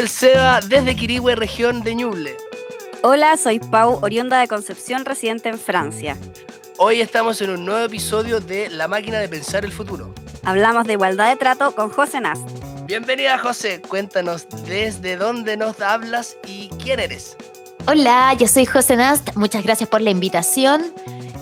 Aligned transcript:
el 0.00 0.08
Seba 0.08 0.60
desde 0.60 0.96
Quirihue, 0.96 1.36
región 1.36 1.82
de 1.82 1.94
Ñuble. 1.94 2.34
Hola, 3.02 3.36
soy 3.36 3.60
Pau, 3.60 3.98
oriunda 4.00 4.40
de 4.40 4.48
Concepción, 4.48 5.04
residente 5.04 5.50
en 5.50 5.58
Francia. 5.58 6.16
Hoy 6.78 7.02
estamos 7.02 7.42
en 7.42 7.50
un 7.50 7.66
nuevo 7.66 7.84
episodio 7.84 8.40
de 8.40 8.70
La 8.70 8.88
máquina 8.88 9.18
de 9.18 9.28
pensar 9.28 9.62
el 9.66 9.72
futuro. 9.72 10.14
Hablamos 10.42 10.86
de 10.86 10.94
igualdad 10.94 11.28
de 11.28 11.36
trato 11.36 11.74
con 11.74 11.90
José 11.90 12.18
Nast. 12.18 12.48
Bienvenida 12.86 13.36
José, 13.36 13.82
cuéntanos 13.82 14.46
desde 14.66 15.18
dónde 15.18 15.58
nos 15.58 15.78
hablas 15.82 16.38
y 16.46 16.70
quién 16.82 16.98
eres. 16.98 17.36
Hola, 17.86 18.32
yo 18.38 18.48
soy 18.48 18.64
José 18.64 18.96
Nast, 18.96 19.36
muchas 19.36 19.62
gracias 19.62 19.90
por 19.90 20.00
la 20.00 20.08
invitación. 20.08 20.94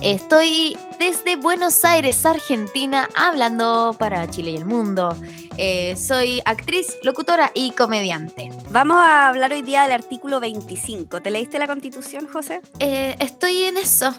Estoy 0.03 0.77
desde 0.99 1.37
Buenos 1.37 1.85
Aires, 1.85 2.27
Argentina, 2.27 3.09
hablando 3.15 3.95
para 3.99 4.29
Chile 4.29 4.51
y 4.53 4.57
el 4.57 4.65
mundo. 4.65 5.17
Eh, 5.57 5.97
soy 5.97 6.43
actriz, 6.45 6.99
locutora 7.03 7.53
y 7.55 7.71
comediante. 7.71 8.51
Vamos 8.71 8.99
a 8.99 9.29
hablar 9.29 9.53
hoy 9.53 9.63
día 9.63 9.85
del 9.85 9.93
artículo 9.93 10.41
25. 10.41 11.21
¿Te 11.21 11.31
leíste 11.31 11.59
la 11.59 11.67
constitución, 11.67 12.27
José? 12.27 12.61
Eh, 12.81 13.17
estoy 13.21 13.65
en 13.65 13.77
eso. 13.77 14.13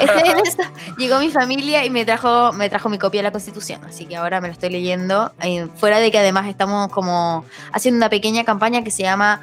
estoy 0.00 0.30
en 0.30 0.38
eso. 0.40 0.62
Llegó 0.98 1.20
mi 1.20 1.30
familia 1.30 1.84
y 1.84 1.90
me 1.90 2.04
trajo, 2.04 2.52
me 2.52 2.68
trajo 2.68 2.88
mi 2.88 2.98
copia 2.98 3.20
de 3.20 3.24
la 3.24 3.32
constitución, 3.32 3.84
así 3.84 4.06
que 4.06 4.16
ahora 4.16 4.40
me 4.40 4.48
lo 4.48 4.52
estoy 4.52 4.70
leyendo. 4.70 5.32
Eh, 5.42 5.68
fuera 5.76 5.98
de 6.00 6.10
que 6.10 6.18
además 6.18 6.48
estamos 6.48 6.90
como 6.90 7.44
haciendo 7.72 7.98
una 7.98 8.10
pequeña 8.10 8.44
campaña 8.44 8.82
que 8.82 8.90
se 8.90 9.02
llama 9.02 9.40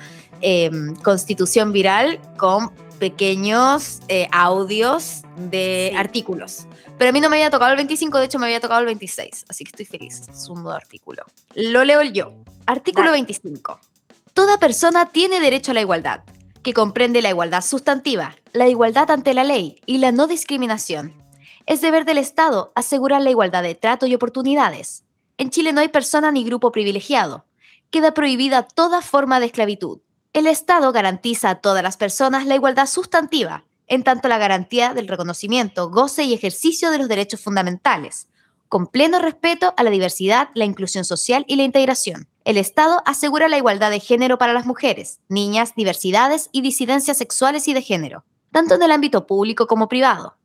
Constitución 1.04 1.72
Viral 1.72 2.20
con 2.36 2.70
pequeños 3.04 4.00
audios 4.32 5.24
de 5.36 5.94
artículos. 5.98 6.68
Pero 6.98 7.10
a 7.10 7.12
mí 7.12 7.20
no 7.20 7.30
me 7.30 7.36
había 7.36 7.50
tocado 7.50 7.72
el 7.72 7.76
25, 7.76 8.18
de 8.18 8.24
hecho 8.24 8.40
me 8.40 8.46
había 8.46 8.62
tocado 8.62 8.80
el 8.80 8.86
26, 8.86 9.44
así 9.50 9.66
que 9.66 9.72
estoy 9.72 9.86
feliz. 9.86 10.22
Es 10.32 10.48
un 10.48 10.64
nuevo 10.64 10.72
artículo. 10.72 11.26
Lo 11.54 11.84
leo 11.84 12.02
yo. 12.04 12.32
Artículo 12.66 13.12
25. 13.12 13.78
Toda 14.34 14.58
persona 14.58 15.08
tiene 15.08 15.42
derecho 15.42 15.72
a 15.72 15.74
la 15.74 15.82
igualdad, 15.82 16.22
que 16.62 16.72
comprende 16.72 17.22
la 17.22 17.32
igualdad 17.32 17.62
sustantiva, 17.62 18.38
la 18.54 18.70
igualdad 18.70 19.12
ante 19.12 19.34
la 19.34 19.44
ley 19.44 19.82
y 19.86 19.98
la 19.98 20.14
no 20.14 20.26
discriminación. 20.28 21.14
Es 21.66 21.82
deber 21.82 22.06
del 22.06 22.20
Estado 22.20 22.72
asegurar 22.74 23.22
la 23.22 23.32
igualdad 23.32 23.64
de 23.64 23.76
trato 23.76 24.06
y 24.06 24.16
oportunidades. 24.16 25.04
En 25.38 25.50
Chile 25.50 25.74
no 25.74 25.82
hay 25.82 25.90
persona 25.90 26.32
ni 26.32 26.46
grupo 26.46 26.72
privilegiado. 26.72 27.44
Queda 27.90 28.14
prohibida 28.14 28.64
toda 28.64 29.02
forma 29.02 29.42
de 29.42 29.48
esclavitud. 29.48 30.00
El 30.34 30.48
Estado 30.48 30.92
garantiza 30.92 31.52
a 31.52 31.62
todas 31.62 31.84
las 31.84 31.96
personas 31.96 32.48
la 32.48 32.56
igualdad 32.56 32.88
sustantiva, 32.88 33.66
en 33.86 34.04
tanto 34.04 34.28
la 34.28 34.40
garantía 34.40 34.96
del 34.96 35.08
reconocimiento, 35.08 35.92
goce 35.92 36.24
y 36.24 36.34
ejercicio 36.34 36.90
de 36.90 36.98
los 36.98 37.08
derechos 37.08 37.40
fundamentales, 37.40 38.28
con 38.68 38.88
pleno 38.88 39.20
respeto 39.20 39.76
a 39.78 39.84
la 39.84 39.92
diversidad, 39.92 40.50
la 40.56 40.66
inclusión 40.66 41.06
social 41.06 41.46
y 41.48 41.56
la 41.56 41.64
integración. 41.64 42.28
El 42.46 42.58
Estado 42.58 43.04
asegura 43.06 43.48
la 43.48 43.60
igualdad 43.60 43.92
de 43.92 44.00
género 44.00 44.40
para 44.40 44.54
las 44.54 44.66
mujeres, 44.66 45.20
niñas, 45.30 45.76
diversidades 45.76 46.50
y 46.52 46.62
disidencias 46.62 47.20
sexuales 47.20 47.68
y 47.68 47.76
de 47.76 47.84
género, 47.84 48.26
tanto 48.52 48.74
en 48.74 48.82
el 48.82 48.92
ámbito 48.92 49.28
público 49.28 49.68
como 49.68 49.88
privado. 49.88 50.36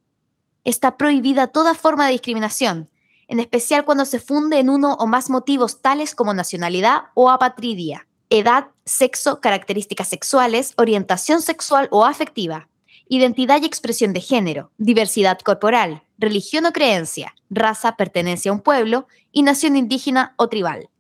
Está 0.65 0.99
prohibida 0.99 1.47
toda 1.47 1.73
forma 1.73 2.05
de 2.05 2.13
discriminación, 2.13 2.91
en 3.27 3.41
especial 3.41 3.87
cuando 3.87 4.05
se 4.05 4.21
funde 4.21 4.59
en 4.59 4.69
uno 4.69 4.97
o 5.01 5.07
más 5.07 5.31
motivos 5.31 5.81
tales 5.81 6.15
como 6.15 6.35
nacionalidad 6.35 7.05
o 7.15 7.31
apatridia, 7.31 8.07
edad, 8.31 8.69
sexo, 8.85 9.41
características 9.41 10.09
sexuales, 10.09 10.75
orientación 10.77 11.43
sexual 11.43 11.89
o 11.91 12.05
afectiva, 12.05 12.69
identidad 13.09 13.63
y 13.63 13.67
expresión 13.67 14.13
de 14.13 14.21
género, 14.21 14.71
diversidad 14.77 15.39
corporal, 15.41 16.03
religión 16.19 16.67
o 16.67 16.73
creencia, 16.73 17.35
raza, 17.49 17.97
pertenencia 17.97 18.51
a 18.51 18.55
un 18.55 18.61
pueblo 18.61 19.07
y 19.33 19.43
nación 19.43 19.77
indígena 19.77 20.35
o 20.37 20.49
tribal, 20.49 20.91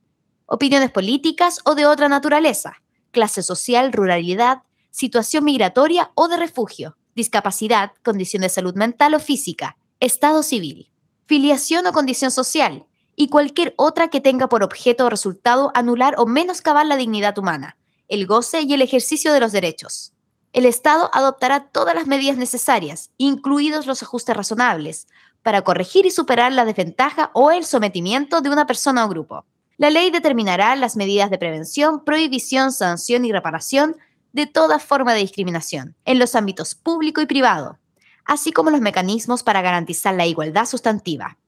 opiniones 0.46 0.90
políticas 0.90 1.60
o 1.64 1.74
de 1.74 1.86
otra 1.86 2.08
naturaleza, 2.08 2.82
clase 3.10 3.42
social, 3.42 3.92
ruralidad, 3.92 4.62
situación 4.90 5.44
migratoria 5.44 6.10
o 6.14 6.28
de 6.28 6.38
refugio, 6.38 6.96
discapacidad, 7.14 7.92
condición 8.02 8.42
de 8.42 8.48
salud 8.48 8.74
mental 8.74 9.14
o 9.14 9.20
física, 9.20 9.76
estado 10.00 10.42
civil, 10.42 10.90
filiación 11.26 11.86
o 11.86 11.92
condición 11.92 12.30
social, 12.30 12.86
y 13.18 13.28
cualquier 13.28 13.74
otra 13.76 14.08
que 14.08 14.22
tenga 14.22 14.48
por 14.48 14.62
objeto 14.62 15.04
o 15.04 15.10
resultado 15.10 15.70
anular 15.74 16.14
o 16.16 16.24
menoscabar 16.24 16.86
la 16.86 16.96
dignidad 16.96 17.36
humana, 17.36 17.76
el 18.08 18.26
goce 18.26 18.62
y 18.62 18.72
el 18.72 18.80
ejercicio 18.80 19.34
de 19.34 19.40
los 19.40 19.52
derechos 19.52 20.14
el 20.52 20.64
Estado 20.64 21.10
adoptará 21.12 21.68
todas 21.68 21.94
las 21.94 22.06
medidas 22.06 22.36
necesarias, 22.36 23.10
incluidos 23.18 23.86
los 23.86 24.02
ajustes 24.02 24.36
razonables, 24.36 25.06
para 25.42 25.62
corregir 25.62 26.06
y 26.06 26.10
superar 26.10 26.52
la 26.52 26.64
desventaja 26.64 27.30
o 27.34 27.50
el 27.50 27.64
sometimiento 27.64 28.40
de 28.40 28.50
una 28.50 28.66
persona 28.66 29.04
o 29.04 29.08
grupo. 29.08 29.44
La 29.76 29.90
ley 29.90 30.10
determinará 30.10 30.74
las 30.74 30.96
medidas 30.96 31.30
de 31.30 31.38
prevención, 31.38 32.04
prohibición, 32.04 32.72
sanción 32.72 33.24
y 33.24 33.32
reparación 33.32 33.96
de 34.32 34.46
toda 34.46 34.78
forma 34.78 35.14
de 35.14 35.20
discriminación 35.20 35.94
en 36.04 36.18
los 36.18 36.34
ámbitos 36.34 36.74
público 36.74 37.20
y 37.20 37.26
privado, 37.26 37.78
así 38.24 38.50
como 38.50 38.70
los 38.70 38.80
mecanismos 38.80 39.42
para 39.42 39.62
garantizar 39.62 40.14
la 40.14 40.26
igualdad 40.26 40.66
sustantiva. 40.66 41.38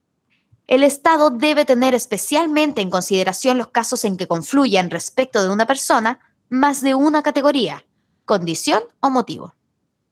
El 0.70 0.84
Estado 0.84 1.30
debe 1.30 1.64
tener 1.64 1.96
especialmente 1.96 2.80
en 2.80 2.90
consideración 2.90 3.58
los 3.58 3.72
casos 3.72 4.04
en 4.04 4.16
que 4.16 4.28
confluyan 4.28 4.88
respecto 4.88 5.42
de 5.42 5.50
una 5.50 5.66
persona 5.66 6.20
más 6.48 6.80
de 6.80 6.94
una 6.94 7.24
categoría, 7.24 7.84
condición 8.24 8.84
o 9.00 9.10
motivo. 9.10 9.56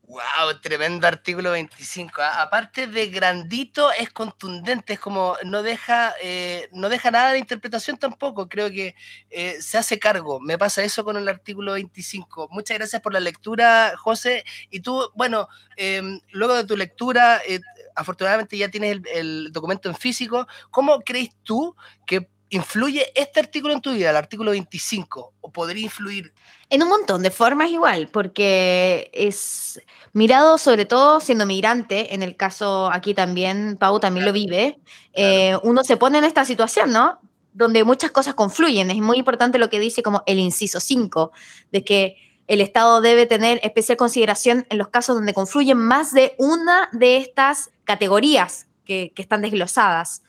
Wow, 0.09 0.59
tremendo 0.63 1.07
artículo 1.07 1.53
25. 1.53 2.23
¿ah? 2.23 2.43
Aparte 2.43 2.87
de 2.87 3.09
grandito, 3.09 3.93
es 3.93 4.11
contundente, 4.11 4.95
es 4.95 4.99
como 4.99 5.37
no 5.45 5.63
deja, 5.63 6.15
eh, 6.21 6.69
no 6.73 6.89
deja 6.89 7.13
nada 7.13 7.33
de 7.33 7.39
interpretación 7.39 7.97
tampoco. 7.99 8.49
Creo 8.49 8.69
que 8.71 8.97
eh, 9.31 9.61
se 9.61 9.79
hace 9.79 10.01
cargo. 10.01 10.41
Me 10.41 10.59
pasa 10.59 10.83
eso 10.83 11.05
con 11.05 11.19
el 11.19 11.29
artículo 11.29 11.75
25. 11.75 12.49
Muchas 12.51 12.79
gracias 12.79 13.01
por 13.01 13.13
la 13.13 13.21
lectura, 13.21 13.93
José. 13.97 14.45
Y 14.71 14.81
tú, 14.81 15.09
bueno, 15.15 15.47
em, 15.77 16.21
luego 16.31 16.55
de 16.55 16.65
tu 16.65 16.77
lectura, 16.77 17.43
eh, 17.47 17.61
afortunadamente 17.99 18.57
ya 18.57 18.71
tienes 18.71 18.93
el, 18.93 19.07
el 19.09 19.53
documento 19.53 19.89
en 19.89 19.95
físico. 19.95 20.47
¿Cómo 20.71 21.01
crees 21.01 21.31
tú 21.43 21.77
que 22.07 22.29
influye 22.51 23.13
este 23.15 23.41
artículo 23.41 23.75
en 23.75 23.81
tu 23.81 23.93
vida, 23.93 24.11
el 24.11 24.17
artículo 24.17 24.53
25? 24.53 25.35
¿O 25.41 25.53
podría 25.53 25.85
influir 25.85 26.33
en 26.71 26.83
un 26.83 26.89
montón 26.91 27.23
de 27.23 27.31
formas 27.31 27.71
igual, 27.71 28.09
porque 28.09 29.11
es 29.15 29.81
mirado 30.13 30.59
sobre 30.59 30.85
todo 30.85 31.21
siendo 31.21 31.47
migrante, 31.47 32.15
en 32.15 32.23
el 32.23 32.37
caso 32.37 32.91
aquí 32.93 33.15
también, 33.15 33.77
Pau 33.79 33.99
también 34.01 34.27
lo 34.27 34.33
vive, 34.33 34.79
eh, 35.15 35.57
uno 35.63 35.83
se 35.83 35.97
pone 35.97 36.19
en 36.19 36.25
esta 36.25 36.45
situación, 36.45 36.93
¿no? 36.93 37.21
Donde 37.55 37.85
muchas 37.85 38.11
cosas 38.11 38.35
confluyen. 38.35 38.91
Es 38.91 38.99
muy 38.99 39.17
importante 39.17 39.59
lo 39.59 39.71
que 39.71 39.81
dice 39.81 40.03
como 40.03 40.23
el 40.27 40.39
inciso 40.39 40.79
5, 40.79 41.33
de 41.73 41.85
que 41.85 42.17
el 42.47 42.61
Estado 42.61 43.01
debe 43.01 43.25
tener 43.25 43.61
especial 43.63 43.97
consideración 43.97 44.67
en 44.69 44.79
los 44.79 44.89
casos 44.89 45.17
donde 45.17 45.35
confluyen 45.35 45.79
más 45.79 46.13
de 46.13 46.35
una 46.39 46.91
de 46.93 47.17
estas 47.17 47.71
categorías 47.89 48.69
que, 48.85 49.13
están 49.17 49.43
desglosadas. 49.43 50.23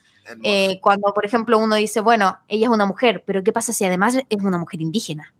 Eh, 0.44 0.80
cuando, 0.82 1.14
por 1.14 1.26
ejemplo, 1.26 1.60
uno 1.60 1.76
dice, 1.76 2.02
bueno, 2.02 2.40
ella 2.48 2.66
es 2.68 2.72
una 2.72 2.86
mujer, 2.88 3.24
pero 3.26 3.44
¿qué 3.44 3.52
pasa 3.52 3.74
si 3.74 3.86
además 3.86 4.16
es 4.16 4.42
una 4.42 4.58
mujer 4.58 4.82
indígena? 4.82 5.34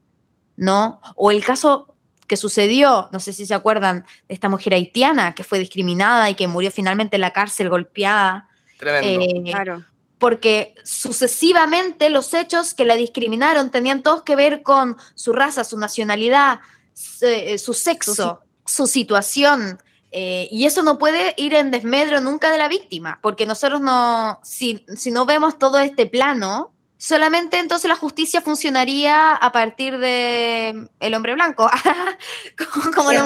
¿no? 0.60 1.00
O 1.16 1.32
el 1.32 1.44
caso 1.44 1.96
que 2.28 2.38
sucedió, 2.38 3.10
no 3.12 3.20
sé 3.20 3.34
si 3.34 3.46
se 3.46 3.54
acuerdan, 3.56 4.06
de 4.28 4.34
esta 4.36 4.50
mujer 4.50 4.74
haitiana 4.74 5.34
que 5.34 5.44
fue 5.44 5.58
discriminada 5.58 6.30
y 6.30 6.36
que 6.36 6.48
murió 6.48 6.70
finalmente 6.70 7.16
en 7.16 7.22
la 7.22 7.32
cárcel 7.32 7.70
golpeada. 7.70 8.50
Tremendo. 8.78 9.26
Eh, 9.26 9.52
claro. 9.52 9.86
Porque 10.20 10.76
sucesivamente 10.84 12.10
los 12.10 12.34
hechos 12.34 12.74
que 12.74 12.84
la 12.84 12.96
discriminaron 12.96 13.72
tenían 13.72 14.04
todos 14.04 14.24
que 14.24 14.36
ver 14.36 14.62
con 14.62 14.98
su 15.16 15.32
raza, 15.32 15.64
su 15.64 15.80
nacionalidad, 15.80 16.60
su, 16.94 17.26
eh, 17.26 17.58
sexo, 17.58 18.42
su, 18.66 18.86
situación. 18.86 19.82
Eh, 20.12 20.48
y 20.52 20.66
eso 20.66 20.82
no 20.82 20.98
puede 20.98 21.36
ir 21.38 21.54
en 21.54 21.70
desmedro 21.70 22.20
nunca 22.20 22.52
de 22.52 22.58
la 22.58 22.68
víctima, 22.68 23.20
porque 23.22 23.46
nosotros 23.46 23.80
no, 23.80 24.40
si, 24.44 24.86
si 24.96 25.12
no 25.12 25.26
vemos 25.26 25.60
todo 25.60 25.80
este 25.80 26.08
plano, 26.08 26.72
solamente 26.98 27.60
entonces 27.60 27.88
la 27.88 27.96
justicia 27.96 28.42
funcionaría 28.42 29.36
a 29.36 29.52
partir 29.52 30.00
de 30.00 30.88
el 31.00 31.14
hombre 31.14 31.36
blanco, 31.36 31.70
como, 32.96 33.12
lo 33.12 33.22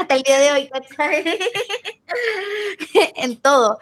hasta 0.00 0.14
el 0.14 0.22
día 0.22 0.38
de 0.38 0.52
hoy. 0.52 0.70
en 3.16 3.36
todo. 3.36 3.78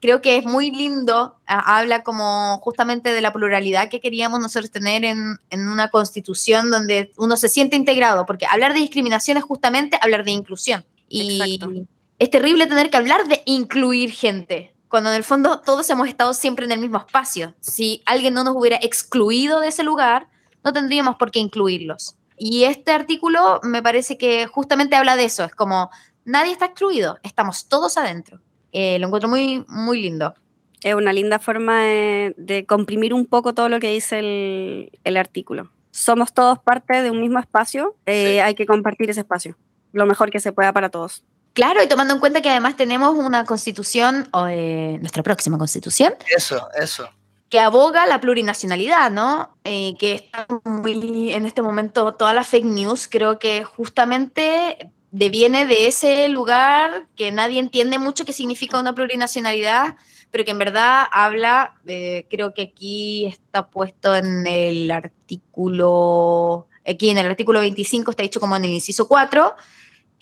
Creo 0.00 0.20
que 0.20 0.36
es 0.36 0.44
muy 0.44 0.72
lindo, 0.72 1.36
habla 1.46 2.02
como 2.02 2.58
justamente 2.58 3.12
de 3.12 3.20
la 3.20 3.32
pluralidad 3.32 3.88
que 3.88 4.00
queríamos 4.00 4.40
nosotros 4.40 4.72
tener 4.72 5.04
en, 5.04 5.38
en 5.48 5.68
una 5.68 5.90
constitución 5.90 6.72
donde 6.72 7.12
uno 7.16 7.36
se 7.36 7.48
siente 7.48 7.76
integrado, 7.76 8.26
porque 8.26 8.46
hablar 8.46 8.74
de 8.74 8.80
discriminación 8.80 9.36
es 9.36 9.44
justamente 9.44 9.96
hablar 10.02 10.24
de 10.24 10.32
inclusión. 10.32 10.84
Y 11.12 11.86
es 12.18 12.30
terrible 12.30 12.66
tener 12.66 12.88
que 12.88 12.96
hablar 12.96 13.28
de 13.28 13.42
incluir 13.44 14.12
gente, 14.12 14.74
cuando 14.88 15.10
en 15.10 15.16
el 15.16 15.24
fondo 15.24 15.60
todos 15.60 15.88
hemos 15.90 16.08
estado 16.08 16.32
siempre 16.32 16.64
en 16.64 16.72
el 16.72 16.80
mismo 16.80 16.98
espacio. 16.98 17.54
Si 17.60 18.02
alguien 18.06 18.32
no 18.32 18.44
nos 18.44 18.56
hubiera 18.56 18.78
excluido 18.80 19.60
de 19.60 19.68
ese 19.68 19.82
lugar, 19.82 20.28
no 20.64 20.72
tendríamos 20.72 21.16
por 21.16 21.30
qué 21.30 21.40
incluirlos. 21.40 22.16
Y 22.38 22.64
este 22.64 22.92
artículo 22.92 23.60
me 23.62 23.82
parece 23.82 24.16
que 24.16 24.46
justamente 24.46 24.96
habla 24.96 25.16
de 25.16 25.24
eso, 25.24 25.44
es 25.44 25.54
como 25.54 25.90
nadie 26.24 26.52
está 26.52 26.66
excluido, 26.66 27.18
estamos 27.22 27.68
todos 27.68 27.98
adentro. 27.98 28.40
Eh, 28.72 28.98
lo 28.98 29.08
encuentro 29.08 29.28
muy, 29.28 29.64
muy 29.68 30.00
lindo. 30.00 30.34
Es 30.82 30.94
una 30.94 31.12
linda 31.12 31.38
forma 31.38 31.82
de, 31.82 32.64
comprimir 32.66 33.12
un 33.14 33.26
poco 33.26 33.52
todo 33.52 33.68
lo 33.68 33.80
que 33.80 33.92
dice 33.92 34.18
el, 34.18 34.98
el 35.04 35.16
artículo. 35.16 35.70
somos 35.90 36.32
todos 36.32 36.58
parte 36.58 37.02
de 37.02 37.10
un 37.10 37.20
mismo 37.20 37.38
espacio, 37.38 37.96
eh, 38.06 38.40
hay 38.40 38.54
que 38.54 38.66
compartir 38.66 39.10
ese 39.10 39.20
espacio, 39.20 39.56
lo 39.92 40.06
mejor 40.06 40.30
que 40.30 40.40
se 40.40 40.52
pueda 40.52 40.72
para 40.72 40.90
todos. 40.90 41.24
Claro, 41.52 41.82
y 41.82 41.86
tomando 41.86 42.14
en 42.14 42.20
cuenta 42.20 42.40
que 42.40 42.48
además 42.48 42.76
tenemos 42.76 43.14
una 43.14 43.44
constitución, 43.44 44.28
o, 44.32 44.46
eh, 44.46 44.96
nuestra 45.00 45.22
próxima 45.22 45.58
constitución. 45.58 46.14
Eso, 46.34 46.68
eso. 46.74 47.10
Que 47.50 47.60
aboga 47.60 48.06
la 48.06 48.20
plurinacionalidad, 48.20 49.10
¿no? 49.10 49.58
Eh, 49.64 49.94
que 49.98 50.14
está 50.14 50.46
muy 50.64 51.32
en 51.32 51.44
este 51.44 51.60
momento 51.60 52.14
toda 52.14 52.32
la 52.32 52.44
fake 52.44 52.64
news, 52.64 53.06
creo 53.06 53.38
que 53.38 53.64
justamente 53.64 54.90
deviene 55.10 55.66
de 55.66 55.88
ese 55.88 56.26
lugar 56.30 57.06
que 57.16 57.30
nadie 57.30 57.60
entiende 57.60 57.98
mucho 57.98 58.24
qué 58.24 58.32
significa 58.32 58.80
una 58.80 58.94
plurinacionalidad, 58.94 59.96
pero 60.30 60.46
que 60.46 60.52
en 60.52 60.58
verdad 60.58 61.04
habla, 61.12 61.74
eh, 61.86 62.26
creo 62.30 62.54
que 62.54 62.62
aquí 62.62 63.26
está 63.26 63.68
puesto 63.68 64.16
en 64.16 64.46
el 64.46 64.90
artículo, 64.90 66.66
aquí 66.86 67.10
en 67.10 67.18
el 67.18 67.26
artículo 67.26 67.60
25 67.60 68.10
está 68.10 68.22
dicho 68.22 68.40
como 68.40 68.56
en 68.56 68.64
el 68.64 68.70
inciso 68.70 69.06
4, 69.06 69.54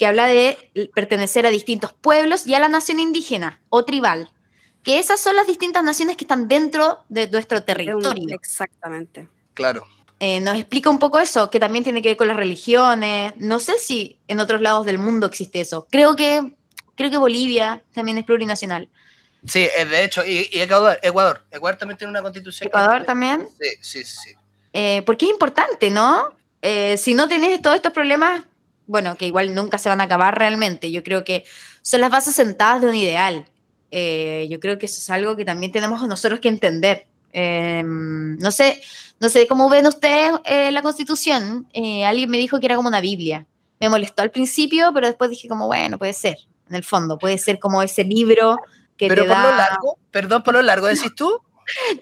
que 0.01 0.07
habla 0.07 0.29
de 0.29 0.57
pertenecer 0.95 1.45
a 1.45 1.51
distintos 1.51 1.93
pueblos 1.93 2.47
y 2.47 2.55
a 2.55 2.59
la 2.59 2.69
nación 2.69 3.01
indígena 3.01 3.61
o 3.69 3.85
tribal, 3.85 4.31
que 4.83 4.99
esas 4.99 5.21
son 5.21 5.37
las 5.37 5.47
distintas 5.47 5.85
naciones 5.85 6.17
que 6.17 6.25
están 6.25 6.49
dentro 6.49 7.05
de 7.11 7.29
nuestro 7.29 7.63
territorio. 7.65 8.35
Exactamente. 8.35 9.29
Claro. 9.53 9.87
Eh, 10.19 10.41
nos 10.41 10.57
explica 10.57 10.89
un 10.89 10.99
poco 10.99 11.19
eso, 11.19 11.51
que 11.51 11.61
también 11.61 11.85
tiene 11.85 12.01
que 12.01 12.09
ver 12.09 12.17
con 12.17 12.29
las 12.29 12.39
religiones. 12.39 13.35
No 13.37 13.61
sé 13.61 13.79
si 13.79 14.19
en 14.27 14.41
otros 14.41 14.63
lados 14.63 14.87
del 14.87 14.97
mundo 14.97 15.27
existe 15.27 15.61
eso. 15.61 15.87
Creo 15.91 16.17
que, 16.17 16.51
creo 16.95 17.11
que 17.11 17.19
Bolivia 17.19 17.83
también 17.93 18.17
es 18.17 18.25
plurinacional. 18.25 18.89
Sí, 19.45 19.69
eh, 19.77 19.85
de 19.85 20.03
hecho, 20.03 20.25
y, 20.25 20.49
Ecuador, 20.51 20.99
Ecuador, 21.03 21.45
Ecuador 21.51 21.79
también 21.79 21.99
tiene 21.99 22.11
una 22.11 22.23
constitución. 22.23 22.69
¿Ecuador 22.69 23.05
también? 23.05 23.51
Sí, 23.61 23.69
sí, 23.83 24.05
sí. 24.05 24.35
Eh, 24.73 25.03
porque 25.05 25.27
es 25.27 25.31
importante, 25.31 25.91
¿no? 25.91 26.41
si 26.97 27.15
no 27.15 27.27
tenés 27.27 27.61
todos 27.63 27.77
estos 27.77 27.93
problemas, 27.93 28.43
bueno, 28.91 29.17
que 29.17 29.27
igual 29.27 29.55
nunca 29.55 29.79
se 29.79 29.89
van 29.89 30.01
a 30.01 30.05
acabar 30.05 30.39
realmente, 30.39 30.91
yo 30.91 31.03
creo 31.03 31.25
que 31.25 31.45
son 31.83 32.01
las 32.01 32.11
bases 32.11 32.35
sentadas 32.35 32.83
de 32.83 32.89
un 32.89 32.95
ideal. 32.95 33.47
yo 33.93 34.61
creo 34.61 34.79
que 34.79 34.87
eso 34.87 34.99
es 34.99 35.11
algo 35.11 35.37
que 35.37 35.45
también 35.45 35.73
tenemos 35.73 36.07
nosotros 36.07 36.41
que 36.41 36.49
entender. 36.49 37.07
no 37.33 38.51
sé, 38.51 38.83
no 39.21 39.29
sé 39.29 39.47
cómo 39.47 39.69
ven 39.69 39.87
ustedes 39.87 40.33
eh, 40.45 40.73
la 40.73 40.81
constitución. 40.81 41.69
Eh, 41.75 42.05
alguien 42.07 42.31
me 42.31 42.39
dijo 42.39 42.59
que 42.59 42.67
era 42.67 42.77
como 42.77 42.89
una 42.89 43.03
Biblia. 43.03 43.47
Me 43.79 43.91
molestó 43.91 44.23
al 44.23 44.31
principio, 44.31 44.93
pero 44.95 45.07
después 45.07 45.31
dije 45.31 45.47
como, 45.47 45.67
bueno, 45.67 45.99
puede 45.99 46.15
ser, 46.15 46.39
en 46.69 46.77
el 46.77 46.85
fondo, 46.85 47.19
puede 47.19 47.37
ser 47.37 47.59
como 47.59 47.83
ese 47.83 48.03
libro 48.03 48.57
que 48.97 49.09
pero 49.09 49.23
te 49.23 49.29
por 49.29 49.37
da... 49.37 49.51
lo 49.51 49.57
largo, 49.57 49.99
perdón, 50.11 50.43
por 50.43 50.55
lo 50.55 50.63
largo, 50.63 50.87
decís 50.87 51.15
tú. 51.15 51.39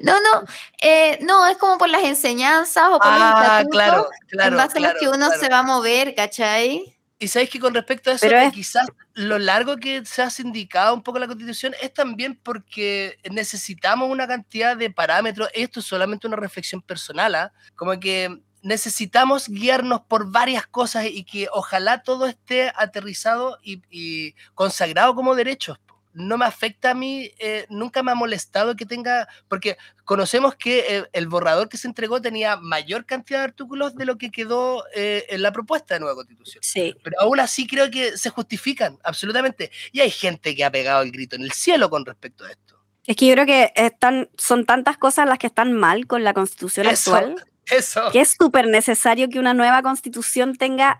No, 0.00 0.20
no, 0.20 0.44
eh, 0.80 1.18
no, 1.22 1.46
es 1.46 1.56
como 1.56 1.78
por 1.78 1.88
las 1.88 2.04
enseñanzas 2.04 2.84
o 2.88 2.98
por 2.98 3.08
ah, 3.10 3.60
los 3.62 3.70
claro, 3.70 4.08
claro, 4.28 4.50
en 4.50 4.56
base 4.56 4.78
claro, 4.78 4.90
a 4.90 4.92
los 4.92 5.00
que 5.00 5.08
uno 5.08 5.30
se 5.38 5.48
va 5.48 5.60
a 5.60 5.62
mover, 5.62 6.14
¿cachai? 6.14 6.98
Y 7.20 7.28
sabéis 7.28 7.50
que 7.50 7.58
con 7.58 7.74
respecto 7.74 8.10
a 8.10 8.14
eso, 8.14 8.28
quizás 8.52 8.86
lo 9.14 9.38
largo 9.40 9.76
que 9.76 10.04
se 10.06 10.22
ha 10.22 10.30
sindicado 10.30 10.94
un 10.94 11.02
poco 11.02 11.18
la 11.18 11.26
constitución 11.26 11.74
es 11.82 11.92
también 11.92 12.38
porque 12.40 13.18
necesitamos 13.28 14.08
una 14.08 14.28
cantidad 14.28 14.76
de 14.76 14.90
parámetros. 14.90 15.48
Esto 15.52 15.80
es 15.80 15.86
solamente 15.86 16.28
una 16.28 16.36
reflexión 16.36 16.80
personal, 16.80 17.34
¿ah? 17.34 17.52
como 17.74 17.98
que 17.98 18.40
necesitamos 18.62 19.48
guiarnos 19.48 20.02
por 20.02 20.30
varias 20.30 20.66
cosas 20.68 21.06
y 21.06 21.24
que 21.24 21.48
ojalá 21.52 22.02
todo 22.02 22.26
esté 22.26 22.72
aterrizado 22.76 23.58
y, 23.62 23.82
y 23.90 24.34
consagrado 24.54 25.14
como 25.16 25.34
derechos 25.34 25.80
no 26.12 26.38
me 26.38 26.44
afecta 26.44 26.90
a 26.90 26.94
mí, 26.94 27.30
eh, 27.38 27.66
nunca 27.68 28.02
me 28.02 28.12
ha 28.12 28.14
molestado 28.14 28.76
que 28.76 28.86
tenga, 28.86 29.28
porque 29.48 29.76
conocemos 30.04 30.54
que 30.56 30.84
eh, 30.88 31.04
el 31.12 31.28
borrador 31.28 31.68
que 31.68 31.76
se 31.76 31.86
entregó 31.86 32.20
tenía 32.20 32.56
mayor 32.56 33.06
cantidad 33.06 33.40
de 33.40 33.44
artículos 33.44 33.94
de 33.94 34.04
lo 34.04 34.18
que 34.18 34.30
quedó 34.30 34.84
eh, 34.94 35.26
en 35.28 35.42
la 35.42 35.52
propuesta 35.52 35.94
de 35.94 36.00
nueva 36.00 36.16
constitución. 36.16 36.60
Sí. 36.62 36.94
Pero 37.02 37.20
aún 37.20 37.40
así 37.40 37.66
creo 37.66 37.90
que 37.90 38.16
se 38.16 38.30
justifican, 38.30 38.98
absolutamente. 39.04 39.70
Y 39.92 40.00
hay 40.00 40.10
gente 40.10 40.54
que 40.56 40.64
ha 40.64 40.70
pegado 40.70 41.02
el 41.02 41.12
grito 41.12 41.36
en 41.36 41.42
el 41.42 41.52
cielo 41.52 41.90
con 41.90 42.04
respecto 42.04 42.44
a 42.44 42.50
esto. 42.50 42.76
Es 43.06 43.16
que 43.16 43.26
yo 43.26 43.34
creo 43.34 43.46
que 43.46 43.72
están, 43.74 44.28
son 44.36 44.66
tantas 44.66 44.98
cosas 44.98 45.26
las 45.26 45.38
que 45.38 45.46
están 45.46 45.72
mal 45.72 46.06
con 46.06 46.24
la 46.24 46.34
constitución 46.34 46.86
actual. 46.86 47.36
Eso. 47.66 48.10
Que 48.12 48.20
es 48.20 48.36
súper 48.38 48.66
necesario 48.66 49.28
que 49.28 49.38
una 49.38 49.54
nueva 49.54 49.82
constitución 49.82 50.56
tenga 50.56 50.98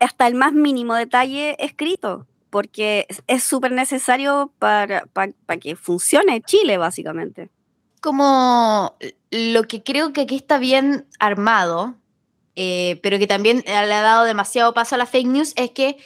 hasta 0.00 0.26
el 0.26 0.34
más 0.34 0.52
mínimo 0.52 0.94
detalle 0.94 1.56
escrito 1.64 2.26
porque 2.52 3.06
es 3.28 3.42
súper 3.42 3.72
necesario 3.72 4.52
para, 4.58 5.06
para, 5.06 5.32
que 5.58 5.74
funcione 5.74 6.42
Chile, 6.42 6.76
básicamente. 6.76 7.48
Como 8.02 8.94
lo 9.30 9.62
que 9.62 9.82
creo 9.82 10.12
que 10.12 10.20
aquí 10.20 10.36
está 10.36 10.58
bien 10.58 11.06
armado, 11.18 11.94
eh, 12.54 13.00
pero 13.02 13.18
que 13.18 13.26
también 13.26 13.64
le 13.64 13.72
ha 13.72 14.02
dado 14.02 14.24
demasiado 14.24 14.74
paso 14.74 14.96
a 14.96 14.98
la 14.98 15.06
fake 15.06 15.28
news, 15.28 15.54
es 15.56 15.70
que 15.70 15.96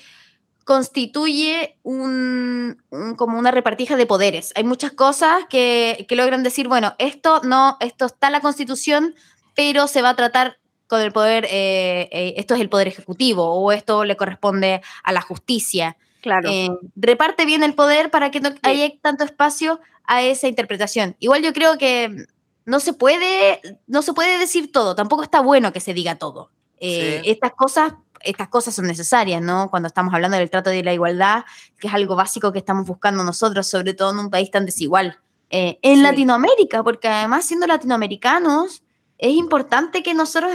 constituye 0.62 1.76
un, 1.82 2.80
como 3.16 3.40
una 3.40 3.50
repartija 3.50 3.96
de 3.96 4.06
poderes. 4.06 4.52
Hay 4.54 4.62
muchas 4.62 4.92
cosas 4.92 5.46
que, 5.50 6.06
logran 6.10 6.44
decir, 6.44 6.68
bueno, 6.68 6.94
esto 7.00 7.40
no, 7.42 7.76
esto 7.80 8.06
está 8.06 8.28
en 8.28 8.34
la 8.34 8.40
constitución, 8.40 9.16
pero 9.56 9.88
se 9.88 10.00
va 10.00 10.10
a 10.10 10.16
tratar 10.16 10.60
con 10.86 11.00
el 11.00 11.10
poder, 11.10 11.46
eh, 11.46 12.08
eh, 12.12 12.34
esto 12.36 12.54
es 12.54 12.60
el 12.60 12.68
poder 12.68 12.86
ejecutivo 12.86 13.52
o 13.52 13.72
esto 13.72 14.04
le 14.04 14.16
corresponde 14.16 14.80
a 15.02 15.12
la 15.12 15.22
justicia. 15.22 15.96
Claro. 16.26 16.50
Eh, 16.50 16.70
reparte 16.96 17.46
bien 17.46 17.62
el 17.62 17.74
poder 17.74 18.10
para 18.10 18.32
que 18.32 18.40
no 18.40 18.50
haya 18.62 18.90
tanto 19.00 19.22
espacio 19.22 19.78
a 20.02 20.22
esa 20.22 20.48
interpretación. 20.48 21.14
Igual 21.20 21.40
yo 21.42 21.52
creo 21.52 21.78
que 21.78 22.26
no 22.64 22.80
se 22.80 22.92
puede, 22.92 23.60
no 23.86 24.02
se 24.02 24.12
puede 24.12 24.36
decir 24.36 24.72
todo, 24.72 24.96
tampoco 24.96 25.22
está 25.22 25.38
bueno 25.40 25.72
que 25.72 25.78
se 25.78 25.94
diga 25.94 26.16
todo. 26.16 26.50
Eh, 26.80 27.22
estas 27.26 27.52
cosas 27.52 27.94
estas 28.22 28.48
cosas 28.48 28.74
son 28.74 28.86
necesarias, 28.86 29.40
¿no? 29.40 29.70
Cuando 29.70 29.86
estamos 29.86 30.12
hablando 30.12 30.36
del 30.36 30.50
trato 30.50 30.70
de 30.70 30.82
la 30.82 30.92
igualdad, 30.92 31.44
que 31.78 31.86
es 31.86 31.94
algo 31.94 32.16
básico 32.16 32.50
que 32.50 32.58
estamos 32.58 32.84
buscando 32.84 33.22
nosotros, 33.22 33.68
sobre 33.68 33.94
todo 33.94 34.10
en 34.10 34.18
un 34.18 34.30
país 34.30 34.50
tan 34.50 34.66
desigual. 34.66 35.20
Eh, 35.50 35.78
en 35.82 36.02
Latinoamérica, 36.02 36.82
porque 36.82 37.06
además 37.06 37.44
siendo 37.44 37.68
latinoamericanos, 37.68 38.82
es 39.16 39.30
importante 39.30 40.02
que 40.02 40.12
nosotros 40.12 40.50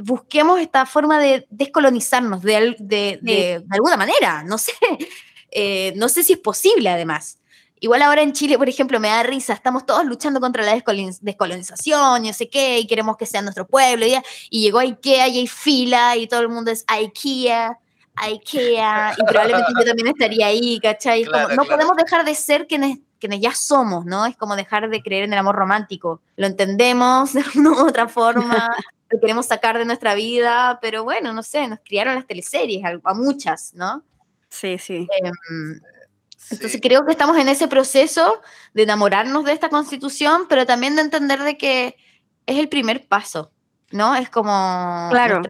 busquemos 0.00 0.60
esta 0.60 0.86
forma 0.86 1.18
de 1.18 1.46
descolonizarnos 1.50 2.42
de, 2.42 2.76
de, 2.78 3.64
alguna 3.70 3.96
manera, 3.96 4.42
no 4.44 4.58
sé, 4.58 4.72
eh, 5.50 5.92
no 5.96 6.08
sé 6.08 6.22
si 6.22 6.34
es 6.34 6.38
posible 6.38 6.88
además. 6.88 7.38
Igual 7.82 8.02
ahora 8.02 8.20
en 8.20 8.34
Chile, 8.34 8.58
por 8.58 8.68
ejemplo, 8.68 9.00
me 9.00 9.08
da 9.08 9.22
risa, 9.22 9.54
estamos 9.54 9.86
todos 9.86 10.04
luchando 10.04 10.38
contra 10.38 10.62
la 10.62 10.74
descolonización, 10.74 12.22
no 12.22 12.32
sé 12.34 12.50
qué, 12.50 12.78
y 12.78 12.86
queremos 12.86 13.16
que 13.16 13.24
sea 13.24 13.40
nuestro 13.40 13.66
pueblo, 13.66 14.04
y, 14.06 14.14
y 14.50 14.60
llegó 14.60 14.80
IKEA 14.80 15.28
y 15.28 15.38
hay 15.38 15.46
fila, 15.46 16.16
y 16.16 16.26
todo 16.26 16.40
el 16.40 16.50
mundo 16.50 16.70
es 16.70 16.84
IKEA, 16.86 17.78
IKEA, 18.16 19.14
y 19.18 19.24
probablemente 19.24 19.72
yo 19.78 19.84
también 19.84 20.08
estaría 20.08 20.46
ahí, 20.48 20.78
¿cachai? 20.78 21.24
no 21.56 21.64
podemos 21.64 21.96
dejar 21.96 22.26
de 22.26 22.34
ser 22.34 22.66
quienes, 22.66 22.98
quienes 23.18 23.40
ya 23.40 23.54
somos, 23.54 24.04
¿no? 24.04 24.26
Es 24.26 24.36
como 24.36 24.56
dejar 24.56 24.90
de 24.90 25.02
creer 25.02 25.24
en 25.24 25.32
el 25.32 25.38
amor 25.38 25.56
romántico. 25.56 26.20
Lo 26.36 26.46
entendemos 26.46 27.32
de 27.32 27.44
una 27.54 27.70
u 27.70 27.86
otra 27.86 28.08
forma, 28.08 28.76
lo 29.10 29.20
queremos 29.20 29.46
sacar 29.46 29.76
de 29.76 29.84
nuestra 29.84 30.14
vida, 30.14 30.78
pero 30.80 31.04
bueno, 31.04 31.32
no 31.32 31.42
sé, 31.42 31.66
nos 31.66 31.80
criaron 31.80 32.14
las 32.14 32.26
teleseries, 32.26 32.82
a, 32.84 33.14
muchas, 33.14 33.74
¿no? 33.74 34.04
Sí, 34.48 34.78
sí. 34.78 35.08
Em, 35.20 35.80
entonces 36.50 36.80
creo 36.82 37.04
que 37.04 37.12
estamos 37.12 37.36
en 37.36 37.48
ese 37.48 37.68
proceso 37.68 38.40
de 38.72 38.84
enamorarnos 38.84 39.44
de 39.44 39.52
esta 39.52 39.68
constitución, 39.68 40.46
pero 40.48 40.64
también 40.64 40.96
de 40.96 41.02
entender 41.02 41.42
de 41.42 41.56
que 41.56 41.96
es 42.46 42.58
el 42.58 42.68
primer 42.68 43.06
paso, 43.06 43.52
¿no? 43.90 44.14
Es 44.14 44.30
como... 44.30 45.08
Claro. 45.10 45.42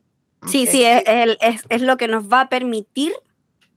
Sí, 0.46 0.66
sí, 0.66 0.84
es, 0.84 1.02
es, 1.06 1.62
es, 1.68 1.82
lo 1.82 1.98
que 1.98 2.08
nos 2.08 2.32
va 2.32 2.42
a 2.42 2.48
permitir 2.48 3.12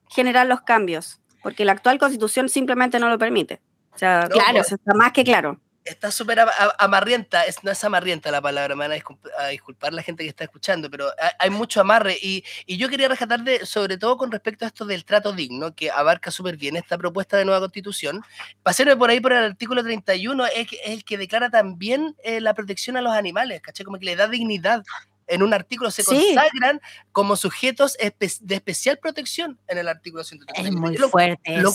generar 0.09 0.47
los 0.47 0.61
cambios, 0.61 1.19
porque 1.41 1.65
la 1.65 1.73
actual 1.73 1.99
constitución 1.99 2.47
simplemente 2.47 2.99
no 2.99 3.09
lo 3.09 3.17
permite. 3.17 3.61
O 3.93 3.97
sea, 3.97 4.29
claro. 4.31 4.61
está 4.61 4.93
más 4.93 5.11
que 5.11 5.25
claro 5.25 5.59
está 5.85 6.11
súper 6.11 6.39
amarrienta, 6.79 7.43
es, 7.43 7.63
no 7.63 7.71
es 7.71 7.83
amarrienta 7.83 8.31
la 8.31 8.41
palabra, 8.41 8.75
me 8.75 8.87
van 8.87 8.91
a, 8.91 9.47
disculpar, 9.47 9.93
la 9.93 10.01
gente 10.01 10.23
que 10.23 10.29
está 10.29 10.43
escuchando, 10.43 10.89
pero 10.89 11.07
hay, 11.39 11.49
mucho 11.49 11.81
amarre 11.81 12.17
y, 12.21 12.43
y, 12.65 12.77
yo 12.77 12.89
quería 12.89 13.07
rescatar 13.07 13.43
de, 13.43 13.65
sobre 13.65 13.97
todo 13.97 14.17
con 14.17 14.31
respecto 14.31 14.65
a 14.65 14.67
esto 14.67 14.85
del 14.85 15.05
trato 15.05 15.33
digno, 15.33 15.75
que 15.75 15.91
abarca 15.91 16.31
súper 16.31 16.57
bien 16.57 16.75
esta 16.75 16.97
propuesta 16.97 17.37
de 17.37 17.45
nueva 17.45 17.59
constitución. 17.59 18.23
Pasarme 18.63 18.95
por 18.95 19.09
ahí 19.09 19.19
por 19.19 19.33
el 19.33 19.43
artículo 19.43 19.83
31, 19.83 20.45
es, 20.47 20.53
es 20.55 20.79
el 20.85 21.03
que 21.03 21.17
declara 21.17 21.49
también 21.49 22.15
eh, 22.23 22.41
la 22.41 22.53
protección 22.53 22.97
a 22.97 23.01
los 23.01 23.13
animales, 23.13 23.61
¿caché? 23.61 23.83
Como 23.83 23.99
que 23.99 24.05
le 24.05 24.15
da 24.15 24.27
dignidad. 24.27 24.83
En 25.25 25.41
un 25.41 25.53
artículo 25.53 25.89
se 25.89 26.03
consagran 26.03 26.81
como 27.13 27.37
sujetos 27.37 27.97
de 27.97 28.55
especial 28.55 28.99
protección 28.99 29.57
en 29.67 29.77
el 29.77 29.87
artículo 29.87 30.23
130. 30.23 30.69
Es 30.69 30.75
muy 30.75 30.97
fuerte. 30.97 31.57
Lo, 31.59 31.73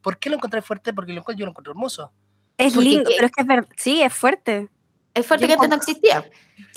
¿Por 0.00 0.18
qué 0.18 0.30
lo 0.30 0.36
encontré 0.36 0.62
fuerte? 0.62 0.92
Porque 0.92 1.12
lo, 1.12 1.24
yo 1.32 1.46
lo 1.46 1.50
encuentro 1.50 1.72
hermoso. 1.72 2.12
Es 2.58 2.76
lindo, 2.76 3.10
pero 3.14 3.26
es 3.26 3.32
que 3.32 3.42
es 3.42 3.64
sí, 3.76 4.02
es 4.02 4.12
fuerte. 4.12 4.68
Es 5.14 5.26
fuerte 5.26 5.46
que 5.46 5.54
antes 5.54 5.68
no 5.68 5.76
existía. 5.76 6.24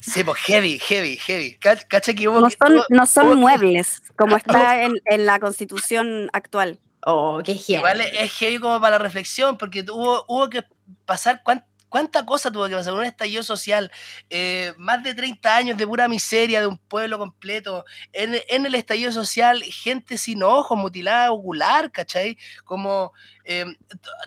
Sí, 0.01 0.23
pues 0.23 0.39
heavy, 0.41 0.79
heavy, 0.79 1.17
heavy. 1.17 1.55
Cacha 1.55 2.13
que 2.13 2.25
no 2.25 2.49
son, 2.49 2.81
no 2.89 3.05
son 3.05 3.37
muebles, 3.37 4.01
como 4.15 4.37
está 4.37 4.83
en, 4.83 4.93
en, 5.05 5.25
la 5.25 5.39
constitución 5.39 6.29
actual. 6.33 6.79
Oh, 7.05 7.41
qué 7.43 7.53
heavy. 7.55 7.79
Igual 7.79 8.01
es 8.01 8.31
heavy 8.33 8.59
como 8.59 8.79
para 8.79 8.97
la 8.97 9.03
reflexión, 9.03 9.57
porque 9.57 9.85
hubo, 9.89 10.25
hubo 10.27 10.49
que 10.49 10.63
pasar 11.05 11.43
¿Cuánta 11.89 12.25
cosa 12.25 12.51
tuvo 12.51 12.67
que 12.67 12.75
pasar? 12.75 12.93
Un 12.93 13.03
estallido 13.03 13.41
social, 13.41 13.91
eh, 14.29 14.73
más 14.77 15.03
de 15.03 15.15
30 15.15 15.55
años 15.55 15.77
de 15.77 15.87
pura 15.87 16.07
miseria 16.07 16.61
de 16.61 16.67
un 16.67 16.77
pueblo 16.77 17.17
completo. 17.17 17.83
En, 18.13 18.39
en 18.47 18.65
el 18.65 18.75
estallido 18.75 19.11
social, 19.11 19.63
gente 19.63 20.17
sin 20.17 20.43
ojos, 20.43 20.77
mutilada 20.77 21.31
ocular, 21.31 21.91
¿cachai? 21.91 22.37
Como 22.63 23.11
eh, 23.43 23.65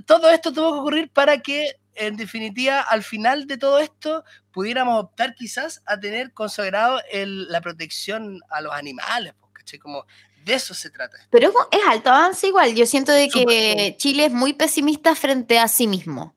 todo 0.06 0.30
esto 0.30 0.52
tuvo 0.52 0.72
que 0.72 0.78
ocurrir 0.80 1.10
para 1.10 1.38
que, 1.38 1.76
en 1.94 2.16
definitiva, 2.16 2.80
al 2.80 3.04
final 3.04 3.46
de 3.46 3.56
todo 3.56 3.78
esto, 3.78 4.24
pudiéramos 4.52 5.04
optar 5.04 5.34
quizás 5.34 5.82
a 5.86 5.98
tener 5.98 6.32
consagrado 6.32 7.00
el, 7.10 7.48
la 7.48 7.60
protección 7.60 8.40
a 8.50 8.60
los 8.60 8.74
animales, 8.74 9.34
¿cachai? 9.52 9.78
Como 9.78 10.04
de 10.44 10.54
eso 10.54 10.74
se 10.74 10.90
trata. 10.90 11.16
Pero 11.30 11.48
es, 11.48 11.54
es 11.70 11.86
alto 11.88 12.10
avance 12.10 12.48
igual. 12.48 12.74
Yo 12.74 12.86
siento 12.86 13.12
de 13.12 13.28
que 13.28 13.94
Chile 13.98 14.26
es 14.26 14.32
muy 14.32 14.52
pesimista 14.52 15.14
frente 15.14 15.60
a 15.60 15.68
sí 15.68 15.86
mismo. 15.86 16.34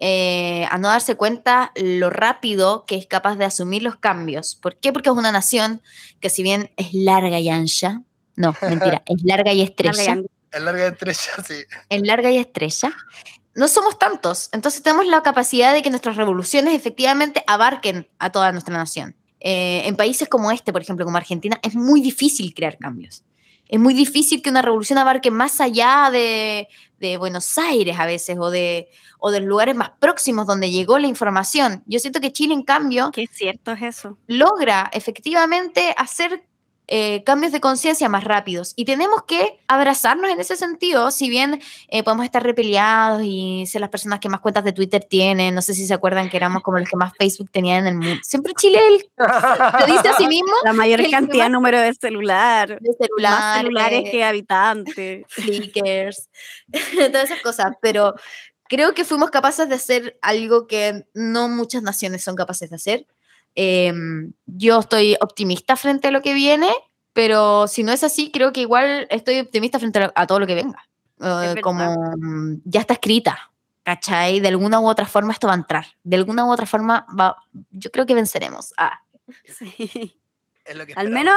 Eh, 0.00 0.64
a 0.70 0.78
no 0.78 0.88
darse 0.88 1.16
cuenta 1.16 1.72
lo 1.74 2.08
rápido 2.08 2.84
que 2.86 2.96
es 2.96 3.06
capaz 3.06 3.36
de 3.36 3.44
asumir 3.44 3.82
los 3.82 3.96
cambios. 3.96 4.54
¿Por 4.54 4.76
qué? 4.76 4.92
Porque 4.92 5.10
es 5.10 5.16
una 5.16 5.32
nación 5.32 5.82
que 6.20 6.30
si 6.30 6.42
bien 6.42 6.70
es 6.76 6.94
larga 6.94 7.40
y 7.40 7.48
ancha, 7.48 8.02
no, 8.36 8.54
mentira, 8.62 9.02
es 9.06 9.22
larga 9.24 9.52
y 9.52 9.62
estrecha. 9.62 10.18
Es 10.52 10.62
larga 10.62 10.84
y 10.84 10.88
estrecha, 10.88 11.30
sí. 11.46 11.64
Es 11.88 12.02
larga 12.02 12.30
y 12.30 12.38
estrecha. 12.38 12.92
No 13.54 13.66
somos 13.66 13.98
tantos, 13.98 14.50
entonces 14.52 14.82
tenemos 14.82 15.06
la 15.06 15.22
capacidad 15.22 15.74
de 15.74 15.82
que 15.82 15.90
nuestras 15.90 16.16
revoluciones 16.16 16.74
efectivamente 16.74 17.42
abarquen 17.48 18.08
a 18.20 18.30
toda 18.30 18.52
nuestra 18.52 18.76
nación. 18.76 19.16
Eh, 19.40 19.82
en 19.84 19.96
países 19.96 20.28
como 20.28 20.52
este, 20.52 20.72
por 20.72 20.82
ejemplo, 20.82 21.04
como 21.04 21.16
Argentina, 21.16 21.58
es 21.62 21.74
muy 21.74 22.00
difícil 22.00 22.54
crear 22.54 22.78
cambios 22.78 23.24
es 23.68 23.78
muy 23.78 23.94
difícil 23.94 24.42
que 24.42 24.50
una 24.50 24.62
revolución 24.62 24.98
abarque 24.98 25.30
más 25.30 25.60
allá 25.60 26.08
de, 26.10 26.68
Buenos 27.18 27.58
Aires 27.58 27.98
a 27.98 28.06
veces 28.06 28.36
o 28.38 28.50
de, 28.50 28.88
o 29.18 29.30
de 29.30 29.40
los 29.40 29.48
lugares 29.48 29.76
más 29.76 29.90
próximos 29.98 30.46
donde 30.46 30.70
llegó 30.70 30.98
la 30.98 31.06
información. 31.06 31.82
Yo 31.86 31.98
siento 31.98 32.20
que 32.20 32.32
Chile, 32.32 32.54
en 32.54 32.62
cambio, 32.62 33.10
que 33.12 33.26
cierto 33.26 33.72
es 33.72 33.82
eso, 33.82 34.18
logra 34.26 34.90
efectivamente 34.92 35.94
hacer 35.96 36.47
eh, 36.90 37.22
cambios 37.24 37.52
de 37.52 37.60
conciencia 37.60 38.08
más 38.08 38.24
rápidos. 38.24 38.72
Y 38.74 38.86
tenemos 38.86 39.24
que 39.24 39.60
abrazarnos 39.68 40.30
en 40.30 40.40
ese 40.40 40.56
sentido, 40.56 41.10
si 41.10 41.28
bien 41.28 41.60
eh, 41.88 42.02
podemos 42.02 42.24
estar 42.24 42.42
repeleados 42.42 43.20
y 43.22 43.66
ser 43.66 43.82
las 43.82 43.90
personas 43.90 44.20
que 44.20 44.30
más 44.30 44.40
cuentas 44.40 44.64
de 44.64 44.72
Twitter 44.72 45.04
tienen, 45.04 45.54
no 45.54 45.60
sé 45.60 45.74
si 45.74 45.86
se 45.86 45.92
acuerdan 45.92 46.30
que 46.30 46.38
éramos 46.38 46.62
como 46.62 46.78
los 46.78 46.88
que 46.88 46.96
más 46.96 47.12
Facebook 47.18 47.50
tenían 47.50 47.86
en 47.86 47.86
el 47.88 47.94
mundo. 47.94 48.20
Siempre 48.22 48.54
Chile 48.54 48.80
lo 49.18 49.86
dice 49.86 50.08
a 50.08 50.16
sí 50.16 50.26
mismo. 50.26 50.52
La 50.64 50.72
mayor 50.72 51.08
cantidad 51.10 51.44
de 51.44 51.50
número 51.50 51.78
de 51.78 51.92
celular. 51.92 52.80
De 52.80 52.92
celular, 52.94 53.32
más 53.32 53.56
celulares 53.58 54.10
que 54.10 54.24
habitantes. 54.24 55.26
Flickers, 55.28 56.30
todas 57.12 57.30
esas 57.30 57.42
cosas. 57.42 57.74
Pero 57.82 58.14
creo 58.64 58.94
que 58.94 59.04
fuimos 59.04 59.30
capaces 59.30 59.68
de 59.68 59.74
hacer 59.74 60.18
algo 60.22 60.66
que 60.66 61.04
no 61.12 61.48
muchas 61.50 61.82
naciones 61.82 62.24
son 62.24 62.34
capaces 62.34 62.70
de 62.70 62.76
hacer 62.76 63.06
Em, 63.60 64.34
yo 64.46 64.78
estoy 64.78 65.16
optimista 65.20 65.74
frente 65.74 66.06
a 66.06 66.10
lo 66.12 66.22
que 66.22 66.32
viene, 66.32 66.70
pero 67.12 67.66
si 67.66 67.82
no 67.82 67.90
es 67.90 68.04
así, 68.04 68.30
creo 68.30 68.52
que 68.52 68.60
igual 68.60 69.08
estoy 69.10 69.40
optimista 69.40 69.80
frente 69.80 70.08
a, 70.14 70.26
todo 70.28 70.38
lo 70.38 70.46
que 70.46 70.54
venga. 70.54 70.88
Eh, 71.20 71.56
como 71.60 72.14
mm, 72.16 72.60
ya 72.64 72.78
está 72.78 72.94
escrita, 72.94 73.50
¿cachai? 73.82 74.38
De 74.38 74.46
alguna 74.46 74.78
u 74.78 74.88
otra 74.88 75.06
forma 75.06 75.32
esto 75.32 75.48
va 75.48 75.54
a 75.54 75.56
entrar. 75.56 75.86
De 76.04 76.14
alguna 76.14 76.44
u 76.44 76.52
otra 76.52 76.66
forma 76.66 77.04
va, 77.18 77.36
yo 77.72 77.90
creo 77.90 78.06
que 78.06 78.14
venceremos. 78.14 78.72
Ah. 78.76 79.00
Sí. 79.44 80.16
Al 80.94 81.10
menos 81.10 81.34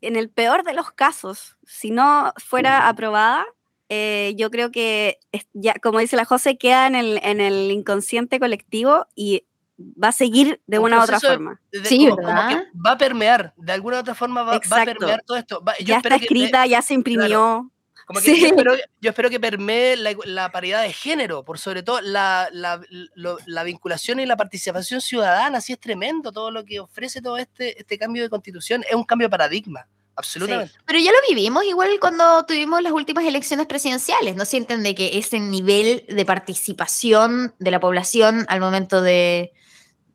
en 0.00 0.16
el 0.16 0.30
peor 0.30 0.64
de 0.64 0.74
los 0.74 0.90
casos, 0.90 1.56
si 1.64 1.92
no 1.92 2.32
fuera 2.36 2.88
aprobada, 2.88 3.46
eh, 3.90 4.34
yo 4.36 4.50
creo 4.50 4.72
que 4.72 5.20
ya, 5.52 5.74
como 5.74 6.00
dice 6.00 6.16
la 6.16 6.24
José, 6.24 6.58
queda 6.58 6.88
en 6.88 6.96
el, 6.96 7.20
en 7.22 7.40
el 7.40 7.70
inconsciente 7.70 8.40
colectivo 8.40 9.06
y 9.14 9.44
va 9.78 10.08
a 10.08 10.12
seguir 10.12 10.60
de 10.66 10.78
una 10.78 10.98
u 10.98 11.02
otra 11.02 11.20
forma. 11.20 11.60
sí, 11.84 12.08
va 12.08 12.90
a 12.92 12.98
permear, 12.98 13.54
de 13.56 13.72
alguna 13.72 13.96
u 13.96 14.00
otra 14.00 14.14
forma 14.14 14.42
va, 14.42 14.56
a 14.56 14.84
permear 14.84 15.22
todo 15.24 15.36
esto. 15.36 15.62
ya 15.84 15.98
está 15.98 16.16
escrita, 16.16 16.66
ya 16.66 16.82
se 16.82 16.94
imprimió. 16.94 17.70
Como 18.06 18.20
que 18.20 18.40
yo, 18.40 19.10
espero, 19.10 19.28
que 19.28 19.38
permee 19.38 19.94
la, 19.96 20.50
paridad 20.50 20.82
de 20.82 20.94
género, 20.94 21.44
por 21.44 21.58
sobre 21.58 21.82
todo 21.82 22.00
la, 22.00 22.48
la, 22.50 23.62
vinculación 23.64 24.18
y 24.18 24.24
la 24.24 24.34
participación 24.34 25.02
ciudadana, 25.02 25.58
así 25.58 25.74
es 25.74 25.78
tremendo 25.78 26.32
todo 26.32 26.50
lo 26.50 26.64
que 26.64 26.80
ofrece 26.80 27.20
todo 27.20 27.36
este, 27.36 27.78
este 27.78 27.98
cambio 27.98 28.22
de 28.22 28.30
constitución, 28.30 28.82
es 28.88 28.94
un 28.94 29.04
cambio 29.04 29.26
de 29.26 29.30
paradigma. 29.30 29.86
Absolutamente. 30.16 30.72
Pero 30.86 30.98
ya 30.98 31.12
lo 31.12 31.18
vivimos 31.28 31.64
igual 31.64 31.90
cuando 32.00 32.44
tuvimos 32.46 32.82
las 32.82 32.92
últimas 32.92 33.24
elecciones 33.24 33.66
presidenciales. 33.66 34.34
No 34.34 34.46
sienten 34.46 34.82
de 34.82 34.94
que 34.94 35.18
ese 35.18 35.38
nivel 35.38 36.04
de 36.08 36.24
participación 36.24 37.54
de 37.58 37.70
la 37.70 37.78
población 37.78 38.46
al 38.48 38.58
momento 38.58 39.00
de, 39.00 39.52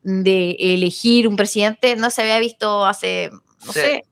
de 0.04 0.56
elegir 0.60 1.28
un 1.28 1.36
presidente 1.36 1.96
no 1.96 2.10
se 2.10 2.22
había 2.22 2.40
visto 2.40 2.86
hace, 2.86 3.32
no 3.66 3.74
sé, 3.74 4.04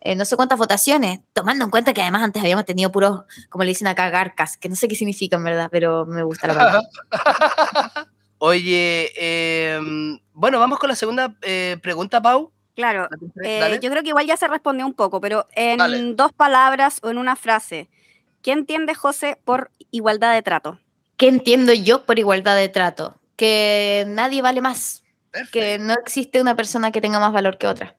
eh, 0.00 0.14
no 0.14 0.24
sé 0.24 0.36
cuántas 0.36 0.58
votaciones, 0.58 1.18
tomando 1.32 1.64
en 1.64 1.70
cuenta 1.70 1.92
que 1.92 2.00
además 2.00 2.22
antes 2.22 2.40
habíamos 2.40 2.64
tenido 2.64 2.92
puros, 2.92 3.22
como 3.48 3.64
le 3.64 3.70
dicen 3.70 3.88
acá, 3.88 4.08
garcas, 4.08 4.56
que 4.56 4.68
no 4.68 4.76
sé 4.76 4.86
qué 4.86 4.94
significan, 4.94 5.42
¿verdad? 5.42 5.68
Pero 5.70 6.06
me 6.06 6.22
gusta 6.22 6.46
la 6.46 6.54
palabra. 6.54 6.82
Oye, 8.38 9.10
em, 9.16 10.20
bueno, 10.32 10.60
vamos 10.60 10.78
con 10.78 10.90
la 10.90 10.94
segunda 10.94 11.34
eh, 11.42 11.78
pregunta, 11.82 12.22
Pau. 12.22 12.52
Claro, 12.76 13.08
eh, 13.42 13.80
yo 13.82 13.90
creo 13.90 14.02
que 14.02 14.10
igual 14.10 14.26
ya 14.26 14.36
se 14.36 14.46
respondió 14.46 14.86
un 14.86 14.92
poco, 14.92 15.20
pero 15.20 15.48
en 15.52 16.14
dos 16.14 16.32
palabras 16.32 17.00
o 17.02 17.10
en 17.10 17.16
una 17.16 17.34
frase, 17.34 17.88
¿qué 18.42 18.52
entiende 18.52 18.94
José 18.94 19.40
por 19.44 19.72
igualdad 19.90 20.34
de 20.34 20.42
trato? 20.42 20.78
¿Qué 21.16 21.26
entiendo 21.26 21.72
yo 21.72 22.04
por 22.04 22.18
igualdad 22.18 22.54
de 22.54 22.68
trato? 22.68 23.18
Que 23.34 24.04
nadie 24.06 24.42
vale 24.42 24.60
más 24.60 25.02
que 25.50 25.78
no 25.78 25.94
existe 25.94 26.40
una 26.40 26.56
persona 26.56 26.92
que 26.92 27.00
tenga 27.00 27.20
más 27.20 27.32
valor 27.32 27.58
que 27.58 27.66
otra. 27.66 27.96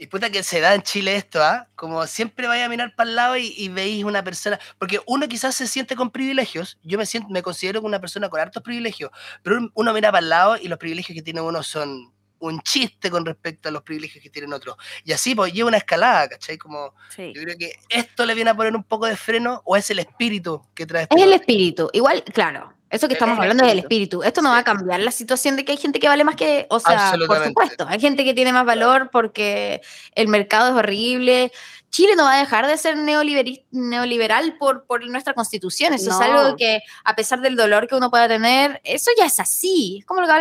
Y 0.00 0.06
puta 0.06 0.30
que 0.30 0.42
se 0.42 0.60
da 0.60 0.74
en 0.74 0.80
Chile 0.80 1.14
esto, 1.14 1.42
¿ah? 1.44 1.68
Como 1.74 2.06
siempre 2.06 2.46
vaya 2.46 2.64
a 2.64 2.68
mirar 2.70 2.94
para 2.96 3.10
el 3.10 3.16
lado 3.16 3.36
y, 3.36 3.68
veis 3.68 4.02
una 4.02 4.24
persona, 4.24 4.58
porque 4.78 4.98
uno 5.06 5.28
quizás 5.28 5.54
se 5.54 5.66
siente 5.66 5.94
con 5.94 6.10
privilegios, 6.10 6.78
yo 6.82 6.96
me 6.96 7.04
siento, 7.04 7.28
me 7.28 7.42
considero 7.42 7.82
una 7.82 8.00
persona 8.00 8.30
con 8.30 8.40
hartos 8.40 8.62
privilegios, 8.62 9.10
pero 9.42 9.58
uno 9.74 9.92
mira 9.92 10.10
para 10.10 10.22
el 10.22 10.30
lado 10.30 10.56
y 10.56 10.68
los 10.68 10.78
privilegios 10.78 11.14
que 11.14 11.20
tiene 11.22 11.42
uno 11.42 11.62
son 11.62 12.14
un 12.38 12.62
chiste 12.62 13.10
con 13.10 13.26
respecto 13.26 13.68
a 13.68 13.72
los 13.72 13.82
privilegios 13.82 14.22
que 14.22 14.30
tienen 14.30 14.54
otros. 14.54 14.76
Y 15.04 15.12
así 15.12 15.34
pues 15.34 15.52
lleva 15.52 15.68
una 15.68 15.76
escalada, 15.76 16.30
¿cachai? 16.30 16.56
Como 16.56 16.94
yo 17.18 17.42
creo 17.42 17.58
que 17.58 17.74
esto 17.90 18.24
le 18.24 18.34
viene 18.34 18.48
a 18.48 18.54
poner 18.54 18.74
un 18.74 18.84
poco 18.84 19.04
de 19.04 19.16
freno 19.16 19.60
o 19.66 19.76
es 19.76 19.90
el 19.90 19.98
espíritu 19.98 20.66
que 20.74 20.86
trae. 20.86 21.02
Este 21.02 21.16
es 21.16 21.22
el 21.22 21.32
espíritu, 21.34 21.90
igual, 21.92 22.24
claro, 22.24 22.72
eso 22.90 23.06
que 23.06 23.14
estamos 23.14 23.38
hablando 23.38 23.64
es 23.64 23.72
el 23.72 23.78
espíritu. 23.78 24.22
Esto 24.22 24.42
no 24.42 24.50
va 24.50 24.58
a 24.58 24.64
cambiar 24.64 25.00
la 25.00 25.12
situación 25.12 25.54
de 25.54 25.64
que 25.64 25.72
hay 25.72 25.78
gente 25.78 26.00
que 26.00 26.08
vale 26.08 26.24
más 26.24 26.34
que, 26.34 26.66
o 26.70 26.80
sea, 26.80 27.14
por 27.26 27.44
supuesto, 27.44 27.86
hay 27.88 28.00
gente 28.00 28.24
que 28.24 28.34
tiene 28.34 28.52
más 28.52 28.66
valor 28.66 29.10
porque 29.12 29.80
el 30.14 30.26
mercado 30.26 30.70
es 30.70 30.74
horrible. 30.74 31.52
Chile 31.90 32.14
no 32.16 32.24
va 32.24 32.34
a 32.34 32.38
dejar 32.38 32.66
de 32.66 32.76
ser 32.76 32.96
neoliberal 32.96 34.56
por, 34.58 34.84
por 34.86 35.06
nuestra 35.08 35.34
constitución. 35.34 35.94
Eso 35.94 36.10
es 36.10 36.20
algo 36.20 36.56
que, 36.56 36.80
a 37.04 37.14
pesar 37.14 37.40
del 37.40 37.56
dolor 37.56 37.86
que 37.86 37.94
uno 37.94 38.10
pueda 38.10 38.28
tener, 38.28 38.80
eso 38.84 39.10
ya 39.16 39.26
es 39.26 39.38
así. 39.38 39.98
Es 40.00 40.04
como 40.04 40.20
lo 40.20 40.26
que 40.26 40.32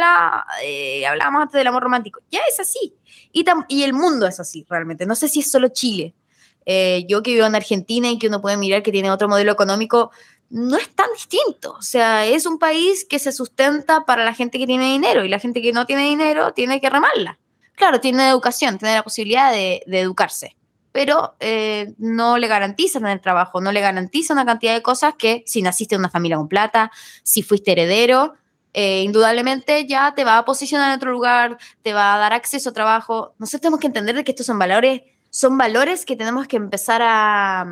eh, 0.63 1.05
hablábamos 1.05 1.43
antes 1.43 1.57
del 1.57 1.67
amor 1.67 1.83
romántico. 1.83 2.19
Ya 2.31 2.41
es 2.47 2.59
así. 2.59 2.95
Y, 3.31 3.45
y 3.67 3.83
el 3.83 3.93
mundo 3.93 4.25
es 4.27 4.39
así, 4.39 4.65
realmente. 4.69 5.05
No 5.05 5.15
sé 5.15 5.27
si 5.27 5.41
es 5.41 5.51
solo 5.51 5.69
Chile. 5.69 6.13
Eh, 6.65 7.05
yo 7.07 7.23
que 7.23 7.33
vivo 7.33 7.47
en 7.47 7.55
Argentina 7.55 8.09
y 8.11 8.19
que 8.19 8.27
uno 8.27 8.41
puede 8.41 8.57
mirar 8.57 8.83
que 8.83 8.91
tiene 8.91 9.09
otro 9.09 9.27
modelo 9.27 9.51
económico, 9.51 10.11
no 10.49 10.77
es 10.77 10.89
tan 10.89 11.07
distinto. 11.13 11.73
O 11.73 11.81
sea, 11.81 12.25
es 12.25 12.45
un 12.45 12.59
país 12.59 13.05
que 13.09 13.19
se 13.19 13.31
sustenta 13.31 14.05
para 14.05 14.25
la 14.25 14.33
gente 14.33 14.57
que 14.57 14.67
tiene 14.67 14.91
dinero 14.91 15.23
y 15.23 15.29
la 15.29 15.39
gente 15.39 15.61
que 15.61 15.73
no 15.73 15.85
tiene 15.85 16.03
dinero 16.03 16.53
tiene 16.53 16.81
que 16.81 16.89
remarla. 16.89 17.37
Claro, 17.75 17.99
tiene 18.01 18.27
educación, 18.27 18.77
tiene 18.77 18.95
la 18.95 19.03
posibilidad 19.03 19.51
de, 19.51 19.83
educarse, 19.87 20.57
pero 20.91 21.35
eh, 21.39 21.93
no 21.97 22.37
le 22.37 22.47
garantizan 22.47 23.07
el 23.07 23.21
trabajo, 23.21 23.61
no 23.61 23.71
le 23.71 23.79
garantiza 23.79 24.33
una 24.33 24.45
cantidad 24.45 24.73
de 24.73 24.81
cosas 24.81 25.13
que 25.17 25.43
si 25.45 25.61
naciste 25.61 25.95
en 25.95 26.01
una 26.01 26.09
familia 26.09 26.35
con 26.37 26.49
plata, 26.49 26.91
si 27.23 27.41
fuiste 27.41 27.71
heredero, 27.71 28.33
eh, 28.73 29.03
indudablemente 29.03 29.87
ya 29.87 30.13
te 30.13 30.25
va 30.25 30.39
a 30.39 30.45
posicionar 30.45 30.89
en 30.89 30.97
otro 30.97 31.11
lugar, 31.11 31.57
te 31.81 31.93
va 31.93 32.15
a 32.15 32.17
dar 32.17 32.33
acceso 32.33 32.71
a 32.71 32.73
trabajo. 32.73 33.33
Nosotros 33.39 33.61
tenemos 33.61 33.79
que 33.79 33.87
entender 33.87 34.23
que 34.25 34.31
estos 34.31 34.45
son 34.45 34.59
valores, 34.59 35.03
son 35.29 35.57
valores 35.57 36.05
que 36.05 36.17
tenemos 36.17 36.47
que 36.47 36.57
empezar 36.57 37.01
a, 37.01 37.65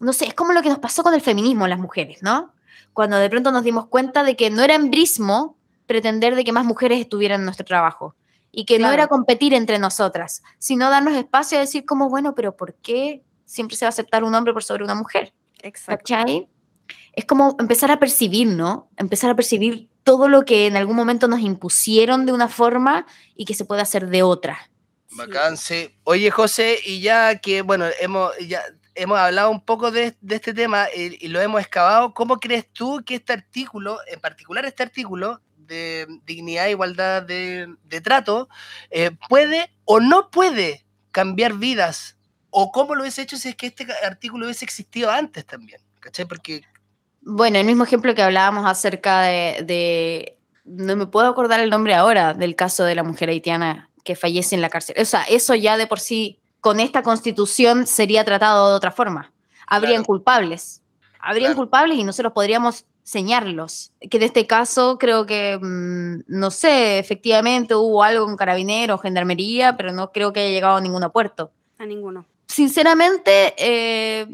no 0.00 0.12
sé, 0.12 0.26
es 0.26 0.34
como 0.34 0.52
lo 0.52 0.62
que 0.62 0.68
nos 0.68 0.78
pasó 0.78 1.02
con 1.02 1.14
el 1.14 1.20
feminismo 1.20 1.66
las 1.66 1.78
mujeres, 1.78 2.22
¿no? 2.22 2.52
Cuando 2.92 3.16
de 3.16 3.30
pronto 3.30 3.52
nos 3.52 3.64
dimos 3.64 3.86
cuenta 3.86 4.22
de 4.22 4.36
que 4.36 4.50
no 4.50 4.62
era 4.62 4.74
embrismo 4.74 5.56
pretender 5.86 6.34
de 6.34 6.44
que 6.44 6.52
más 6.52 6.64
mujeres 6.64 7.00
estuvieran 7.00 7.40
en 7.40 7.44
nuestro 7.44 7.64
trabajo 7.64 8.14
y 8.50 8.64
que 8.64 8.78
no 8.78 8.90
era 8.92 9.08
competir 9.08 9.52
entre 9.52 9.78
nosotras, 9.78 10.42
sino 10.58 10.88
darnos 10.88 11.14
espacio 11.14 11.58
a 11.58 11.60
decir 11.60 11.84
como, 11.84 12.08
bueno, 12.08 12.34
pero 12.34 12.56
¿por 12.56 12.74
qué 12.74 13.22
siempre 13.44 13.76
se 13.76 13.84
va 13.84 13.88
a 13.88 13.90
aceptar 13.90 14.24
un 14.24 14.34
hombre 14.34 14.52
por 14.52 14.62
sobre 14.62 14.84
una 14.84 14.94
mujer? 14.94 15.32
Exacto. 15.62 16.14
Es 17.12 17.24
como 17.24 17.56
empezar 17.58 17.90
a 17.90 17.98
percibir, 17.98 18.48
¿no? 18.48 18.88
Empezar 18.96 19.30
a 19.30 19.36
percibir 19.36 19.88
todo 20.04 20.28
lo 20.28 20.44
que 20.44 20.66
en 20.66 20.76
algún 20.76 20.96
momento 20.96 21.28
nos 21.28 21.40
impusieron 21.40 22.26
de 22.26 22.32
una 22.32 22.48
forma 22.48 23.06
y 23.34 23.44
que 23.44 23.54
se 23.54 23.64
puede 23.64 23.82
hacer 23.82 24.08
de 24.08 24.22
otra. 24.22 24.70
Bacán, 25.12 25.56
sí. 25.56 25.94
Oye, 26.04 26.30
José, 26.30 26.78
y 26.84 27.00
ya 27.00 27.38
que, 27.38 27.62
bueno, 27.62 27.86
hemos, 28.00 28.32
ya 28.46 28.62
hemos 28.94 29.18
hablado 29.18 29.50
un 29.50 29.60
poco 29.60 29.90
de, 29.90 30.16
este 30.28 30.54
tema 30.54 30.86
y, 30.94 31.28
lo 31.28 31.40
hemos 31.40 31.60
excavado. 31.60 32.14
¿Cómo 32.14 32.38
crees 32.38 32.66
tú 32.72 33.02
que 33.04 33.16
este 33.16 33.32
artículo, 33.32 33.98
en 34.06 34.20
particular 34.20 34.64
este 34.64 34.82
artículo, 34.82 35.40
de 35.66 36.06
dignidad, 36.26 36.68
igualdad 36.68 37.22
de, 37.22 37.76
trato, 38.02 38.48
eh, 38.90 39.12
puede 39.28 39.70
o 39.84 40.00
no 40.00 40.30
puede 40.30 40.84
cambiar 41.10 41.54
vidas, 41.54 42.16
o 42.50 42.70
cómo 42.70 42.94
lo 42.94 43.02
hubiese 43.02 43.22
hecho 43.22 43.36
si 43.36 43.48
es 43.48 43.56
que 43.56 43.66
este 43.66 43.86
artículo 44.04 44.46
hubiese 44.46 44.64
existido 44.64 45.10
antes 45.10 45.46
también, 45.46 45.80
¿cachai? 46.00 46.26
Porque... 46.26 46.62
Bueno, 47.22 47.58
el 47.58 47.64
mismo 47.64 47.84
ejemplo 47.84 48.14
que 48.14 48.22
hablábamos 48.22 48.66
acerca 48.66 49.22
de, 49.22 50.36
no 50.64 50.96
me 50.96 51.06
puedo 51.06 51.26
acordar 51.26 51.60
el 51.60 51.70
nombre 51.70 51.94
ahora, 51.94 52.34
del 52.34 52.54
caso 52.54 52.84
de 52.84 52.94
la 52.94 53.02
mujer 53.02 53.30
haitiana 53.30 53.90
que 54.04 54.14
fallece 54.14 54.54
en 54.54 54.60
la 54.60 54.68
cárcel. 54.68 54.96
O 55.00 55.04
sea, 55.04 55.22
eso 55.22 55.54
ya 55.54 55.78
de 55.78 55.86
por 55.86 56.00
sí, 56.00 56.40
con 56.64 56.80
esta 56.80 57.02
constitución 57.02 57.86
sería 57.86 58.24
tratado 58.24 58.70
de 58.70 58.76
otra 58.76 58.90
forma. 58.90 59.30
Habrían 59.66 60.02
culpables. 60.02 60.80
Habrían 61.20 61.54
culpables 61.54 61.98
y 61.98 62.04
nosotros 62.04 62.32
podríamos 62.32 62.86
señarlos. 63.02 63.92
Que 64.10 64.16
en 64.16 64.22
este 64.22 64.46
caso 64.46 64.96
creo 64.98 65.26
que, 65.26 65.58
mm, 65.60 66.22
no 66.26 66.50
sé, 66.50 66.98
efectivamente 66.98 67.74
hubo 67.74 68.02
algo 68.02 68.24
con 68.24 68.38
carabineros, 68.38 69.02
gendarmería, 69.02 69.76
pero 69.76 69.92
no 69.92 70.10
creo 70.10 70.32
que 70.32 70.40
haya 70.40 70.52
llegado 70.52 70.76
a 70.76 70.80
ningún 70.80 71.06
puerto. 71.10 71.52
A 71.76 71.84
ninguno. 71.84 72.24
Sinceramente, 72.46 73.52
eh, 73.58 74.26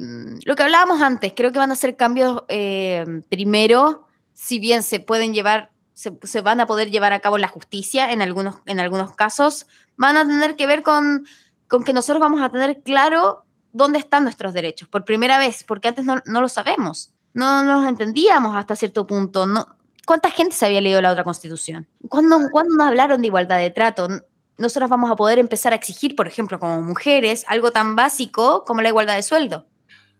lo 0.44 0.54
que 0.54 0.62
hablábamos 0.62 1.02
antes, 1.02 1.32
creo 1.34 1.50
que 1.50 1.58
van 1.58 1.72
a 1.72 1.76
ser 1.76 1.96
cambios 1.96 2.44
eh, 2.46 3.22
primero, 3.28 4.06
si 4.34 4.60
bien 4.60 4.84
se 4.84 5.00
pueden 5.00 5.34
llevar, 5.34 5.72
se, 5.94 6.16
se, 6.22 6.42
van 6.42 6.60
a 6.60 6.68
poder 6.68 6.92
llevar 6.92 7.12
a 7.12 7.18
cabo 7.18 7.38
la 7.38 7.48
justicia 7.48 8.12
en 8.12 8.22
algunos, 8.22 8.58
en 8.66 8.78
algunos 8.78 9.16
casos, 9.16 9.66
van 9.96 10.16
a 10.16 10.24
tener 10.24 10.54
que 10.54 10.68
ver 10.68 10.84
con, 10.84 11.26
con 11.70 11.84
que 11.84 11.94
nosotros 11.94 12.20
vamos 12.20 12.42
a 12.42 12.50
tener 12.50 12.82
claro 12.82 13.46
dónde 13.72 13.98
están 13.98 14.24
nuestros 14.24 14.52
derechos, 14.52 14.88
por 14.88 15.06
primera 15.06 15.38
vez, 15.38 15.64
porque 15.64 15.88
antes 15.88 16.04
no, 16.04 16.20
no 16.26 16.42
lo 16.42 16.50
sabemos 16.50 17.14
no 17.32 17.62
nos 17.62 17.88
entendíamos 17.88 18.56
hasta 18.56 18.76
cierto 18.76 19.06
punto. 19.06 19.46
No, 19.46 19.66
¿Cuánta 20.06 20.30
gente 20.30 20.54
se 20.54 20.66
había 20.66 20.80
leído 20.80 21.00
la 21.00 21.12
otra 21.12 21.24
constitución? 21.24 21.86
¿Cuándo, 22.08 22.38
¿Cuándo 22.50 22.74
nos 22.74 22.88
hablaron 22.88 23.20
de 23.20 23.28
igualdad 23.28 23.58
de 23.58 23.70
trato? 23.70 24.08
Nosotros 24.58 24.90
vamos 24.90 25.10
a 25.10 25.16
poder 25.16 25.38
empezar 25.38 25.72
a 25.72 25.76
exigir, 25.76 26.16
por 26.16 26.26
ejemplo, 26.26 26.58
como 26.58 26.82
mujeres, 26.82 27.44
algo 27.48 27.70
tan 27.70 27.96
básico 27.96 28.64
como 28.64 28.82
la 28.82 28.88
igualdad 28.88 29.16
de 29.16 29.22
sueldo. 29.22 29.66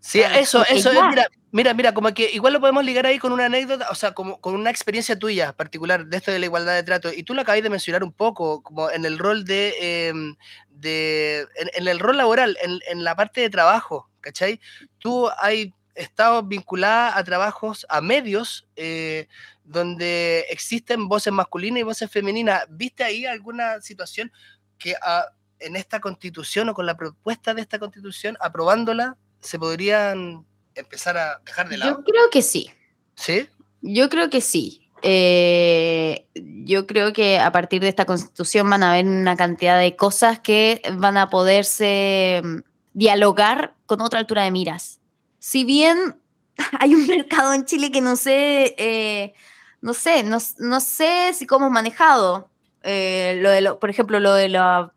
Sí, 0.01 0.21
eso, 0.21 0.65
eso, 0.67 0.91
mira, 1.11 1.29
mira, 1.53 1.75
mira, 1.75 1.95
como 1.95 2.13
que 2.15 2.31
igual 2.33 2.55
lo 2.55 2.61
podemos 2.61 2.85
ligar 2.85 3.05
ahí 3.05 3.19
con 3.19 3.33
una 3.33 3.45
anécdota, 3.47 3.89
o 3.91 3.95
sea, 3.95 4.13
como 4.13 4.41
con 4.41 4.55
una 4.55 4.71
experiencia 4.71 5.19
tuya 5.19 5.53
particular 5.53 6.07
de 6.07 6.17
esto 6.17 6.33
de 6.33 6.39
la 6.39 6.47
igualdad 6.47 6.75
de 6.75 6.83
trato, 6.83 7.13
y 7.13 7.23
tú 7.23 7.35
lo 7.35 7.43
acabas 7.43 7.63
de 7.63 7.69
mencionar 7.69 8.03
un 8.03 8.13
poco, 8.13 8.63
como 8.63 8.91
en 8.91 9.05
el 9.05 9.19
rol 9.19 9.45
de, 9.45 10.09
em, 10.09 10.37
de 10.71 11.47
en, 11.55 11.87
el 11.87 11.99
rol 11.99 12.17
laboral, 12.17 12.57
en, 12.63 12.81
en, 12.89 13.05
la 13.05 13.15
parte 13.15 13.43
de 13.43 13.51
trabajo, 13.51 14.09
¿cachai? 14.21 14.59
Tú 14.99 15.29
hay 15.39 15.75
estado 15.95 16.43
vinculada 16.43 17.17
a 17.17 17.25
trabajos, 17.25 17.87
a 17.89 18.01
medios, 18.01 18.67
eh, 18.77 19.29
donde 19.65 20.47
existen 20.51 21.09
voces 21.09 21.33
masculinas 21.33 21.81
y 21.81 21.85
voces 21.85 22.11
femeninas. 22.11 22.65
¿Viste 22.71 23.05
ahí 23.05 23.27
alguna 23.27 23.81
situación 23.81 24.33
que 24.79 24.95
ah, 25.03 25.27
en 25.59 25.77
esta 25.77 26.01
constitución 26.01 26.69
o 26.71 26.75
con 26.75 26.87
la 26.87 26.97
propuesta 26.97 27.55
de 27.55 27.63
esta 27.63 27.79
constitución, 27.79 28.37
aprobándola, 28.41 29.17
se 29.41 29.59
podrían 29.59 30.45
empezar 30.75 31.17
a 31.17 31.41
dejar 31.45 31.69
de 31.69 31.79
lado? 31.79 31.99
Yo 31.99 32.05
creo 32.05 32.31
que 32.31 32.43
sí. 32.43 32.71
¿Sí? 33.15 33.49
Yo 33.83 34.09
creo 34.09 34.31
que 34.31 34.41
sí. 34.41 34.89
Eh, 35.03 36.27
yo 36.35 36.87
creo 36.87 37.13
que 37.13 37.39
a 37.39 37.51
partir 37.53 37.81
de 37.81 37.89
esta 37.89 38.05
constitución 38.05 38.69
van 38.69 38.83
a 38.83 38.93
haber 38.93 39.07
una 39.07 39.35
cantidad 39.37 39.79
de 39.79 39.97
cosas 39.97 40.41
que 40.41 40.83
van 40.95 41.17
a 41.17 41.31
poderse 41.31 42.43
mm, 42.45 42.59
dialogar 42.93 43.75
con 43.87 44.03
otra 44.03 44.19
altura 44.19 44.45
de 44.45 44.51
miras 44.51 45.01
si 45.41 45.65
bien 45.65 46.17
hay 46.79 46.95
un 46.95 47.09
mercado 47.09 47.53
en 47.53 47.65
Chile 47.65 47.91
que 47.91 48.01
no 48.01 48.15
sé, 48.15 48.77
eh, 48.79 49.35
no 49.81 49.95
sé, 49.95 50.23
no, 50.23 50.39
sé 50.81 51.33
si 51.35 51.47
cómo 51.47 51.67
es 51.67 51.73
manejado, 51.73 52.51
eh, 52.85 53.41
lo 53.41 53.51
de 53.51 53.75
por 53.75 53.91
ejemplo, 53.91 54.21
lo 54.21 54.35
de, 54.35 54.49
lo 54.49 54.93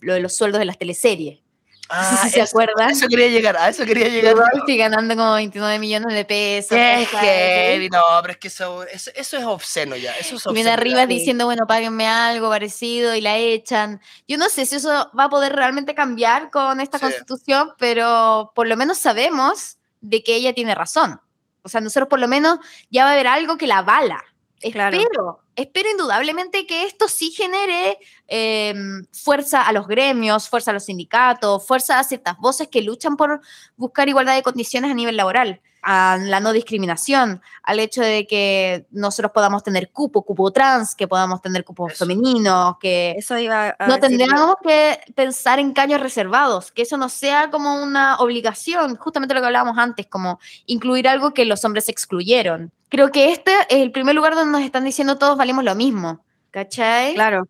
de 0.00 0.20
los 0.20 0.34
sueldos 0.34 0.58
de 0.58 0.64
las 0.64 0.78
teleseries. 0.78 1.40
Ah, 1.88 2.28
¿Se 2.30 2.40
acuerdan? 2.40 2.90
eso 2.90 3.06
quería 3.08 3.28
llegar, 3.28 3.56
a 3.56 3.68
eso 3.68 3.84
quería 3.84 4.08
llegar. 4.08 4.34
Estoy 4.54 4.76
ganando 4.76 5.14
como 5.16 5.34
29 5.34 5.78
millones 5.78 6.14
de 6.14 6.24
pesos. 6.24 6.76
Es 6.76 7.08
que, 7.08 7.88
no, 7.92 8.02
pero 8.22 8.32
es 8.32 8.38
que 8.38 8.48
eso, 8.48 8.84
eso, 8.84 9.10
es 9.14 9.44
obsceno 9.44 9.94
ya. 9.96 10.12
Eso 10.16 10.36
es 10.36 10.46
y 10.46 10.52
viene 10.54 10.70
arriba 10.70 11.06
diciendo, 11.06 11.44
bueno, 11.44 11.66
páguenme 11.66 12.06
algo 12.06 12.48
parecido 12.48 13.14
y 13.14 13.20
la 13.20 13.36
echan. 13.36 14.00
Yo 14.26 14.38
no 14.38 14.48
sé 14.48 14.64
si 14.66 14.76
eso 14.76 15.10
va 15.18 15.24
a 15.24 15.28
poder 15.28 15.52
realmente 15.54 15.94
cambiar 15.94 16.50
con 16.50 16.80
esta 16.80 16.98
constitución, 16.98 17.72
pero 17.78 18.52
por 18.54 18.66
lo 18.66 18.76
menos 18.76 18.98
sabemos 18.98 19.76
de 20.00 20.22
que 20.22 20.36
ella 20.36 20.54
tiene 20.54 20.74
razón. 20.74 21.20
O 21.62 21.68
sea, 21.68 21.80
nosotros 21.80 22.08
por 22.08 22.18
lo 22.18 22.28
menos 22.28 22.58
ya 22.90 23.04
va 23.04 23.10
a 23.10 23.12
haber 23.14 23.26
algo 23.26 23.56
que 23.56 23.66
la 23.66 23.78
avala. 23.78 24.22
Espero, 24.64 25.40
espero 25.56 25.90
indudablemente 25.90 26.66
que 26.66 26.84
esto 26.84 27.08
sí 27.08 27.30
genere 27.30 27.98
em, 28.28 29.04
fuerza 29.12 29.62
a 29.62 29.72
los 29.72 29.86
gremios, 29.86 30.48
fuerza 30.48 30.70
a 30.70 30.74
los 30.74 30.84
sindicatos, 30.84 31.66
fuerza 31.66 31.98
a 31.98 32.04
ciertas 32.04 32.38
voces 32.38 32.68
que 32.68 32.82
luchan 32.82 33.16
por 33.16 33.40
buscar 33.76 34.08
igualdad 34.08 34.34
de 34.34 34.42
condiciones 34.42 34.90
a 34.90 34.94
nivel 34.94 35.16
laboral 35.16 35.60
a 35.84 36.16
la 36.18 36.40
no 36.40 36.52
discriminación, 36.52 37.42
al 37.62 37.78
hecho 37.78 38.00
de 38.00 38.26
que 38.26 38.86
nosotros 38.90 39.32
podamos 39.32 39.62
tener 39.62 39.90
cupo, 39.90 40.22
cupo 40.22 40.50
trans, 40.50 40.94
que 40.94 41.06
podamos 41.06 41.42
tener 41.42 41.64
cupos 41.64 41.96
femeninos, 41.96 42.78
que 42.80 43.14
eso 43.18 43.38
iba 43.38 43.76
no 43.86 44.00
tendríamos 44.00 44.56
que 44.66 44.98
pensar 45.14 45.58
en 45.58 45.72
caños 45.72 46.00
reservados, 46.00 46.72
que 46.72 46.82
eso 46.82 46.96
no 46.96 47.08
sea 47.08 47.50
como 47.50 47.82
una 47.82 48.16
obligación, 48.16 48.96
justamente 48.96 49.34
lo 49.34 49.40
que 49.40 49.46
hablábamos 49.46 49.76
antes, 49.78 50.06
como 50.06 50.40
incluir 50.66 51.06
algo 51.06 51.34
que 51.34 51.44
los 51.44 51.64
hombres 51.64 51.88
excluyeron. 51.88 52.72
Creo 52.94 53.10
que 53.10 53.32
este 53.32 53.50
es 53.70 53.82
el 53.82 53.90
primer 53.90 54.14
lugar 54.14 54.36
donde 54.36 54.52
nos 54.52 54.62
están 54.62 54.84
diciendo 54.84 55.18
todos 55.18 55.36
valemos 55.36 55.64
lo 55.64 55.74
mismo, 55.74 56.24
¿cachai? 56.52 57.14
Claro. 57.14 57.48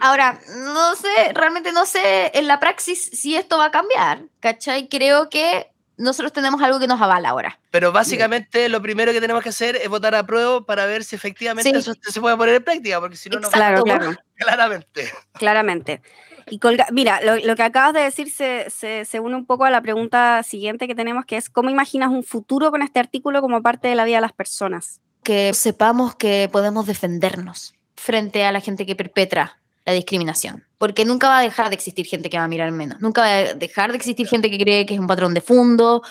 Ahora, 0.00 0.38
no 0.58 0.94
sé, 0.94 1.32
realmente 1.34 1.72
no 1.72 1.86
sé 1.86 2.30
en 2.32 2.46
la 2.46 2.60
praxis 2.60 3.10
si 3.12 3.34
esto 3.34 3.58
va 3.58 3.64
a 3.64 3.70
cambiar, 3.72 4.20
¿cachai? 4.38 4.88
Creo 4.88 5.28
que 5.28 5.72
nosotros 5.96 6.32
tenemos 6.32 6.62
algo 6.62 6.78
que 6.78 6.86
nos 6.86 7.02
avala 7.02 7.30
ahora. 7.30 7.58
Pero 7.72 7.90
básicamente 7.90 8.68
lo 8.68 8.80
primero 8.80 9.10
que 9.10 9.20
tenemos 9.20 9.42
que 9.42 9.48
hacer 9.48 9.74
es 9.74 9.88
votar 9.88 10.14
a 10.14 10.24
prueba 10.24 10.64
para 10.64 10.86
ver 10.86 11.02
si 11.02 11.16
efectivamente 11.16 11.68
eso 11.76 11.92
se 12.00 12.20
puede 12.20 12.36
poner 12.36 12.54
en 12.54 12.62
práctica, 12.62 13.00
porque 13.00 13.16
si 13.16 13.28
no, 13.28 13.40
no 13.40 13.50
claro, 13.50 13.82
claro. 13.82 14.14
Claramente. 14.36 15.12
Claramente. 15.32 16.00
Y 16.48 16.60
mira, 16.92 17.20
lo, 17.22 17.56
que 17.56 17.62
acabas 17.62 17.92
de 17.92 18.00
decir 18.00 18.30
se, 18.30 18.70
se, 18.70 19.20
une 19.20 19.34
un 19.34 19.46
poco 19.46 19.64
a 19.64 19.70
la 19.70 19.82
pregunta 19.82 20.42
siguiente 20.42 20.86
que 20.86 20.94
tenemos, 20.94 21.24
que 21.24 21.36
es, 21.36 21.50
¿cómo 21.50 21.70
imaginas 21.70 22.10
un 22.10 22.22
futuro 22.22 22.70
con 22.70 22.82
este 22.82 23.00
artículo 23.00 23.40
como 23.40 23.62
parte 23.62 23.88
de 23.88 23.96
la 23.96 24.04
vida 24.04 24.18
de 24.18 24.22
las 24.22 24.32
personas? 24.32 25.00
Que 25.24 25.52
sepamos 25.54 26.14
que 26.14 26.48
podemos 26.52 26.86
defendernos 26.86 27.74
frente 27.96 28.44
a 28.44 28.52
la 28.52 28.60
gente 28.60 28.86
que 28.86 28.94
perpetra 28.94 29.58
la 29.84 29.92
discriminación. 29.92 30.64
Porque 30.78 31.04
nunca 31.04 31.28
va 31.28 31.38
a 31.38 31.42
dejar 31.42 31.68
de 31.70 31.74
existir 31.74 32.06
gente 32.06 32.30
que 32.30 32.38
va 32.38 32.44
a 32.44 32.48
mirar 32.48 32.70
menos. 32.70 33.00
Nunca 33.00 33.22
va 33.22 33.28
a 33.28 33.54
dejar 33.54 33.90
de 33.90 33.96
existir 33.96 34.28
gente 34.28 34.50
que 34.50 34.58
cree 34.58 34.86
que 34.86 34.94
es 34.94 35.00
un 35.00 35.06
patrón 35.06 35.34
de 35.34 35.40
fondo. 35.40 36.02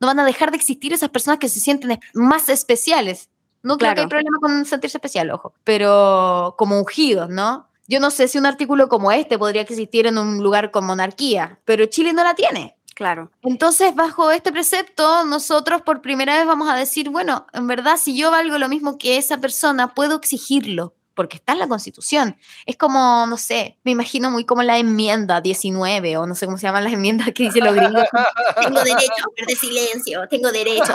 No 0.00 0.06
van 0.06 0.18
a 0.18 0.24
dejar 0.24 0.50
de 0.50 0.56
existir 0.56 0.92
esas 0.92 1.10
personas 1.10 1.38
que 1.38 1.48
se 1.48 1.60
sienten 1.60 1.98
más 2.14 2.48
especiales. 2.48 3.28
No 3.62 3.76
creo 3.76 3.94
que 3.94 4.00
hay 4.02 4.06
problema 4.06 4.38
con 4.40 4.64
sentirse 4.64 4.98
especial, 4.98 5.30
ojo. 5.30 5.52
Pero 5.64 6.54
como 6.58 6.78
ungidos, 6.78 7.28
¿no? 7.28 7.67
Yo 7.88 8.00
no 8.00 8.10
sé 8.10 8.28
si 8.28 8.38
un 8.38 8.46
artículo 8.46 8.88
como 8.88 9.10
este 9.10 9.38
podría 9.38 9.62
existir 9.62 10.06
en 10.06 10.18
un 10.18 10.42
lugar 10.42 10.70
con 10.70 10.84
monarquía, 10.84 11.58
pero 11.64 11.86
Chile 11.86 12.12
no 12.12 12.22
la 12.22 12.34
tiene. 12.34 12.76
Claro. 12.94 13.30
Entonces, 13.42 13.94
bajo 13.94 14.30
este 14.30 14.52
precepto, 14.52 15.24
nosotros 15.24 15.82
por 15.82 16.02
primera 16.02 16.36
vez 16.36 16.46
vamos 16.46 16.68
a 16.68 16.76
decir, 16.76 17.10
bueno, 17.10 17.46
en 17.52 17.66
verdad, 17.66 17.96
si 17.96 18.16
yo 18.16 18.30
valgo 18.30 18.58
lo 18.58 18.68
mismo 18.68 18.98
que 18.98 19.16
esa 19.16 19.38
persona, 19.38 19.94
puedo 19.94 20.16
exigirlo 20.16 20.94
porque 21.18 21.38
está 21.38 21.54
en 21.54 21.58
la 21.58 21.66
Constitución. 21.66 22.36
Es 22.64 22.76
como, 22.76 23.26
no 23.26 23.36
sé, 23.36 23.76
me 23.82 23.90
imagino 23.90 24.30
muy 24.30 24.44
como 24.44 24.62
la 24.62 24.78
enmienda 24.78 25.40
19 25.40 26.16
o 26.16 26.28
no 26.28 26.36
sé 26.36 26.46
cómo 26.46 26.58
se 26.58 26.68
llaman 26.68 26.84
las 26.84 26.92
enmiendas 26.92 27.32
que 27.34 27.42
dicen 27.42 27.64
los 27.64 27.74
gringos. 27.74 28.04
tengo 28.62 28.84
derecho 28.84 29.24
a 29.42 29.44
de 29.44 29.56
silencio, 29.56 30.28
tengo 30.30 30.52
derecho. 30.52 30.92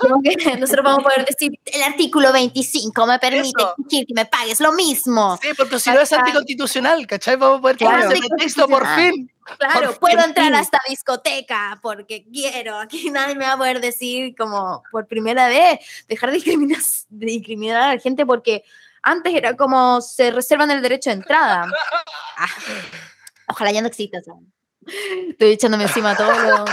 nosotros 0.60 0.84
vamos 0.84 1.00
a 1.00 1.02
poder 1.02 1.26
decir, 1.26 1.58
el 1.64 1.82
artículo 1.82 2.32
25 2.32 3.04
me 3.04 3.18
permite 3.18 3.64
que 3.90 4.14
me 4.14 4.26
pagues 4.26 4.60
lo 4.60 4.72
mismo. 4.74 5.40
Sí, 5.42 5.48
porque 5.56 5.80
si 5.80 5.90
no 5.90 6.02
es 6.02 6.12
anticonstitucional, 6.12 7.04
¿cachai? 7.08 7.34
Vamos 7.34 7.58
a 7.58 7.62
poder 7.62 7.76
claro, 7.76 8.12
ese 8.12 8.28
texto 8.38 8.68
por 8.68 8.86
fin. 8.94 9.28
Claro, 9.58 9.98
puedo 9.98 10.22
entrar 10.22 10.54
a 10.54 10.60
esta 10.60 10.78
discoteca 10.88 11.80
porque 11.82 12.24
quiero. 12.32 12.78
Aquí 12.78 13.10
nadie 13.10 13.34
me 13.34 13.44
va 13.44 13.54
a 13.54 13.58
poder 13.58 13.80
decir 13.80 14.36
como 14.36 14.84
por 14.92 15.08
primera 15.08 15.48
vez, 15.48 15.80
dejar 16.06 16.30
de 16.30 16.36
discriminar, 16.36 16.78
de 17.08 17.26
discriminar 17.26 17.82
a 17.82 17.94
la 17.96 18.00
gente 18.00 18.24
porque 18.24 18.62
antes 19.04 19.34
era 19.34 19.56
como 19.56 20.00
se 20.00 20.30
reservan 20.30 20.70
el 20.70 20.82
derecho 20.82 21.10
de 21.10 21.16
entrada. 21.16 21.70
Ah, 22.36 22.48
ojalá 23.48 23.70
ya 23.70 23.80
no 23.80 23.88
exista. 23.88 24.18
Estoy 24.18 25.52
echándome 25.52 25.84
encima 25.84 26.16
todo 26.16 26.32
lo 26.32 26.64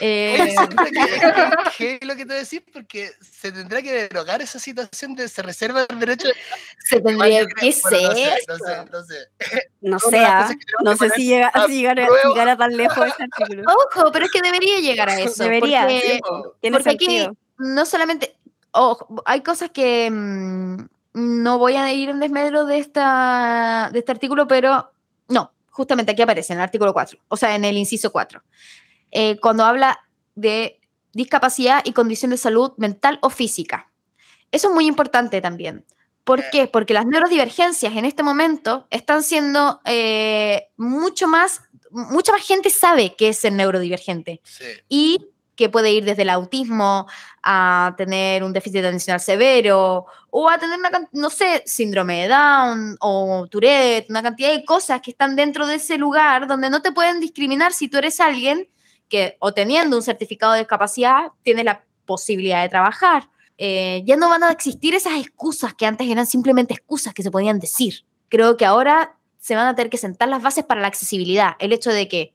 eh, 0.00 0.54
¿Qué 1.78 1.98
es 2.00 2.06
lo 2.06 2.16
que 2.16 2.26
te 2.26 2.34
decís? 2.34 2.62
Porque 2.72 3.12
se 3.20 3.52
tendrá 3.52 3.82
que 3.82 4.08
derogar 4.08 4.42
esa 4.42 4.58
situación 4.58 5.14
de 5.14 5.28
se 5.28 5.42
reserva 5.42 5.86
el 5.88 6.00
derecho. 6.00 6.28
De... 6.28 6.34
Se 6.84 7.00
tendría 7.00 7.46
que 7.46 7.72
ser. 7.72 7.92
no 8.02 8.14
sé, 8.14 8.36
no 8.48 8.58
sé, 8.58 8.86
no 8.90 9.04
sé. 9.04 9.70
No 9.80 9.98
sé, 9.98 10.18
ah, 10.18 10.50
no 10.82 10.96
sé 10.96 11.10
si, 11.10 11.26
llega, 11.26 11.52
si 11.66 11.82
llegara, 11.82 12.56
tan 12.56 12.76
lejos 12.76 13.06
ese 13.06 13.24
artículo. 13.24 13.62
Ojo, 13.94 14.10
pero 14.12 14.26
es 14.26 14.30
que 14.30 14.42
debería 14.42 14.80
llegar 14.80 15.08
a 15.08 15.20
eso. 15.20 15.44
Debería. 15.44 15.82
Porque, 15.82 16.20
porque 16.72 16.90
aquí 16.90 17.28
no 17.58 17.86
solamente. 17.86 18.36
Ojo, 18.72 19.22
hay 19.24 19.42
cosas 19.42 19.70
que. 19.70 20.10
Mm, 20.10 20.86
no 21.16 21.58
voy 21.58 21.76
a 21.76 21.90
ir 21.94 22.10
en 22.10 22.20
desmedro 22.20 22.66
de, 22.66 22.78
esta, 22.78 23.88
de 23.90 24.00
este 24.00 24.12
artículo, 24.12 24.46
pero 24.46 24.92
no, 25.28 25.50
justamente 25.70 26.12
aquí 26.12 26.20
aparece 26.20 26.52
en 26.52 26.58
el 26.58 26.64
artículo 26.64 26.92
4, 26.92 27.18
o 27.28 27.36
sea, 27.38 27.54
en 27.54 27.64
el 27.64 27.78
inciso 27.78 28.12
4, 28.12 28.42
eh, 29.12 29.38
cuando 29.40 29.64
habla 29.64 29.98
de 30.34 30.78
discapacidad 31.14 31.80
y 31.86 31.94
condición 31.94 32.32
de 32.32 32.36
salud 32.36 32.72
mental 32.76 33.18
o 33.22 33.30
física. 33.30 33.90
Eso 34.52 34.68
es 34.68 34.74
muy 34.74 34.84
importante 34.84 35.40
también. 35.40 35.86
¿Por 36.22 36.50
qué? 36.50 36.66
Porque 36.66 36.92
las 36.92 37.06
neurodivergencias 37.06 37.96
en 37.96 38.04
este 38.04 38.22
momento 38.22 38.86
están 38.90 39.22
siendo 39.22 39.80
eh, 39.86 40.68
mucho 40.76 41.28
más, 41.28 41.62
mucha 41.90 42.32
más 42.32 42.46
gente 42.46 42.68
sabe 42.68 43.14
que 43.14 43.30
es 43.30 43.42
el 43.46 43.56
neurodivergente. 43.56 44.42
Y 44.90 45.28
que 45.56 45.68
puede 45.68 45.90
ir 45.90 46.04
desde 46.04 46.22
el 46.22 46.30
autismo 46.30 47.06
a 47.42 47.94
tener 47.96 48.44
un 48.44 48.52
déficit 48.52 48.84
atencional 48.84 49.20
severo 49.20 50.06
o 50.30 50.50
a 50.50 50.58
tener 50.58 50.78
una, 50.78 50.90
no 51.12 51.30
sé, 51.30 51.62
síndrome 51.66 52.22
de 52.22 52.28
Down 52.28 52.96
o 53.00 53.46
Tourette, 53.50 54.10
una 54.10 54.22
cantidad 54.22 54.52
de 54.52 54.64
cosas 54.64 55.00
que 55.00 55.12
están 55.12 55.34
dentro 55.34 55.66
de 55.66 55.76
ese 55.76 55.96
lugar 55.96 56.46
donde 56.46 56.70
no 56.70 56.82
te 56.82 56.92
pueden 56.92 57.20
discriminar 57.20 57.72
si 57.72 57.88
tú 57.88 57.98
eres 57.98 58.20
alguien 58.20 58.68
que 59.08 59.36
o 59.40 59.52
teniendo 59.52 59.96
un 59.96 60.02
certificado 60.02 60.52
de 60.52 60.60
discapacidad 60.60 61.32
tienes 61.42 61.64
la 61.64 61.84
posibilidad 62.04 62.62
de 62.62 62.68
trabajar. 62.68 63.28
Eh, 63.58 64.02
ya 64.04 64.16
no 64.16 64.28
van 64.28 64.42
a 64.42 64.50
existir 64.50 64.94
esas 64.94 65.14
excusas 65.14 65.74
que 65.74 65.86
antes 65.86 66.06
eran 66.08 66.26
simplemente 66.26 66.74
excusas 66.74 67.14
que 67.14 67.22
se 67.22 67.30
podían 67.30 67.58
decir. 67.58 68.04
Creo 68.28 68.56
que 68.56 68.66
ahora 68.66 69.16
se 69.38 69.54
van 69.56 69.66
a 69.66 69.74
tener 69.74 69.88
que 69.88 69.96
sentar 69.96 70.28
las 70.28 70.42
bases 70.42 70.64
para 70.64 70.80
la 70.80 70.88
accesibilidad. 70.88 71.52
El 71.58 71.72
hecho 71.72 71.90
de 71.90 72.08
que 72.08 72.34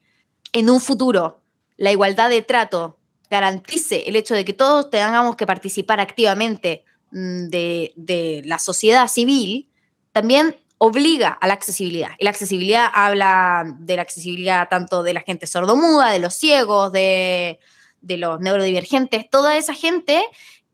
en 0.53 0.69
un 0.69 0.81
futuro 0.81 1.41
la 1.77 1.91
igualdad 1.91 2.29
de 2.29 2.41
trato 2.41 2.97
garantice 3.31 4.03
el 4.05 4.17
hecho 4.17 4.35
de 4.35 4.45
que 4.45 4.53
todos 4.53 4.89
tengamos 4.89 5.37
que 5.37 5.47
participar 5.47 5.99
activamente 6.01 6.83
mm, 7.11 7.47
de, 7.47 7.93
de 7.95 8.41
la 8.45 8.59
sociedad 8.59 9.07
civil, 9.07 9.67
también 10.11 10.57
obliga 10.77 11.29
a 11.29 11.47
la 11.47 11.53
accesibilidad. 11.53 12.11
Y 12.19 12.25
la 12.25 12.31
accesibilidad 12.31 12.87
habla 12.93 13.63
de 13.79 13.95
la 13.95 14.01
accesibilidad 14.01 14.67
tanto 14.67 15.01
de 15.01 15.13
la 15.13 15.21
gente 15.21 15.47
sordomuda, 15.47 16.11
de 16.11 16.19
los 16.19 16.35
ciegos, 16.35 16.91
de, 16.91 17.59
de 18.01 18.17
los 18.17 18.39
neurodivergentes, 18.41 19.29
toda 19.29 19.55
esa 19.55 19.73
gente 19.73 20.21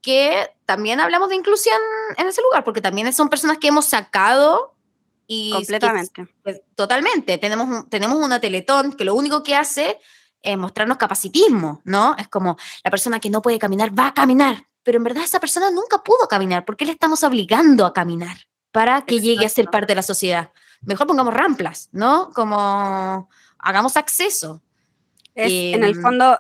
que 0.01 0.49
también 0.65 0.99
hablamos 0.99 1.29
de 1.29 1.35
inclusión 1.35 1.77
en 2.17 2.27
ese 2.27 2.41
lugar, 2.41 2.63
porque 2.63 2.81
también 2.81 3.11
son 3.13 3.29
personas 3.29 3.57
que 3.59 3.67
hemos 3.67 3.85
sacado 3.85 4.73
y... 5.27 5.51
Completamente. 5.51 6.25
pues, 6.41 6.61
totalmente. 6.75 7.37
Tenemos, 7.37 7.87
tenemos 7.89 8.17
una 8.17 8.39
Teletón 8.39 8.93
que 8.93 9.03
lo 9.03 9.13
único 9.13 9.43
que 9.43 9.55
hace 9.55 9.99
es 10.41 10.58
mostrarnos 10.58 10.97
capacitismo, 10.97 11.82
¿no? 11.84 12.15
Es 12.17 12.28
como 12.28 12.58
la 12.84 12.91
persona 12.91 13.19
que 13.19 13.30
no 13.30 13.41
puede 13.41 13.60
caminar 13.60 13.97
va 13.97 14.08
a 14.08 14.13
caminar, 14.13 14.67
pero 14.84 14.97
en 14.97 15.04
verdad 15.04 15.23
esa 15.23 15.39
persona 15.39 15.71
nunca 15.71 16.04
pudo 16.04 16.28
caminar. 16.28 16.65
¿Por 16.65 16.78
qué 16.78 16.86
le 16.86 16.91
estamos 16.91 17.23
obligando 17.23 17.86
a 17.86 17.93
caminar? 17.93 18.38
para 18.78 19.02
que 19.02 19.19
llegue 19.19 19.43
a 19.43 19.50
ser 19.50 19.71
parte 19.71 19.88
de 19.88 19.95
la 19.95 20.04
sociedad. 20.04 20.52
Mejor 20.82 21.08
pongamos 21.08 21.34
ramplas, 21.34 21.89
¿no? 21.91 22.30
Como 22.36 23.28
hagamos 23.58 23.97
acceso. 23.97 24.62
en 25.34 25.84
el 25.84 25.95
em, 25.95 26.02
fondo, 26.04 26.39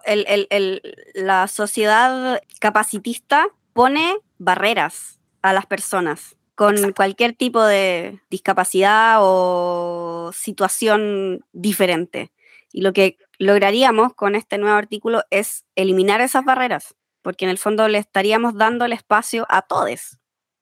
la 1.15 1.47
sociedad 1.47 2.39
capacitista 2.59 3.47
pone 3.73 4.17
barreras 4.37 5.19
a 5.41 5.51
las 5.51 5.65
personas 5.65 6.35
con 6.53 6.93
cualquier 6.93 7.33
tipo 7.33 7.63
de 7.63 8.19
discapacidad 8.29 9.17
o 9.21 10.31
situación 10.31 11.43
diferente. 11.53 12.31
Y 12.71 12.81
lo 12.81 12.93
que 12.93 13.17
lograríamos 13.37 14.13
con 14.13 14.35
este 14.35 14.57
nuevo 14.57 14.77
artículo 14.77 15.23
es 15.29 15.65
eliminar 15.75 16.21
esas 16.21 16.45
barreras, 16.45 16.95
porque 17.21 17.45
en 17.45 17.51
el 17.51 17.57
fondo 17.57 17.87
le 17.87 17.97
estaríamos 17.97 18.55
dando 18.55 18.85
el 18.85 18.93
espacio 18.93 19.45
a 19.49 19.61
todos 19.61 20.17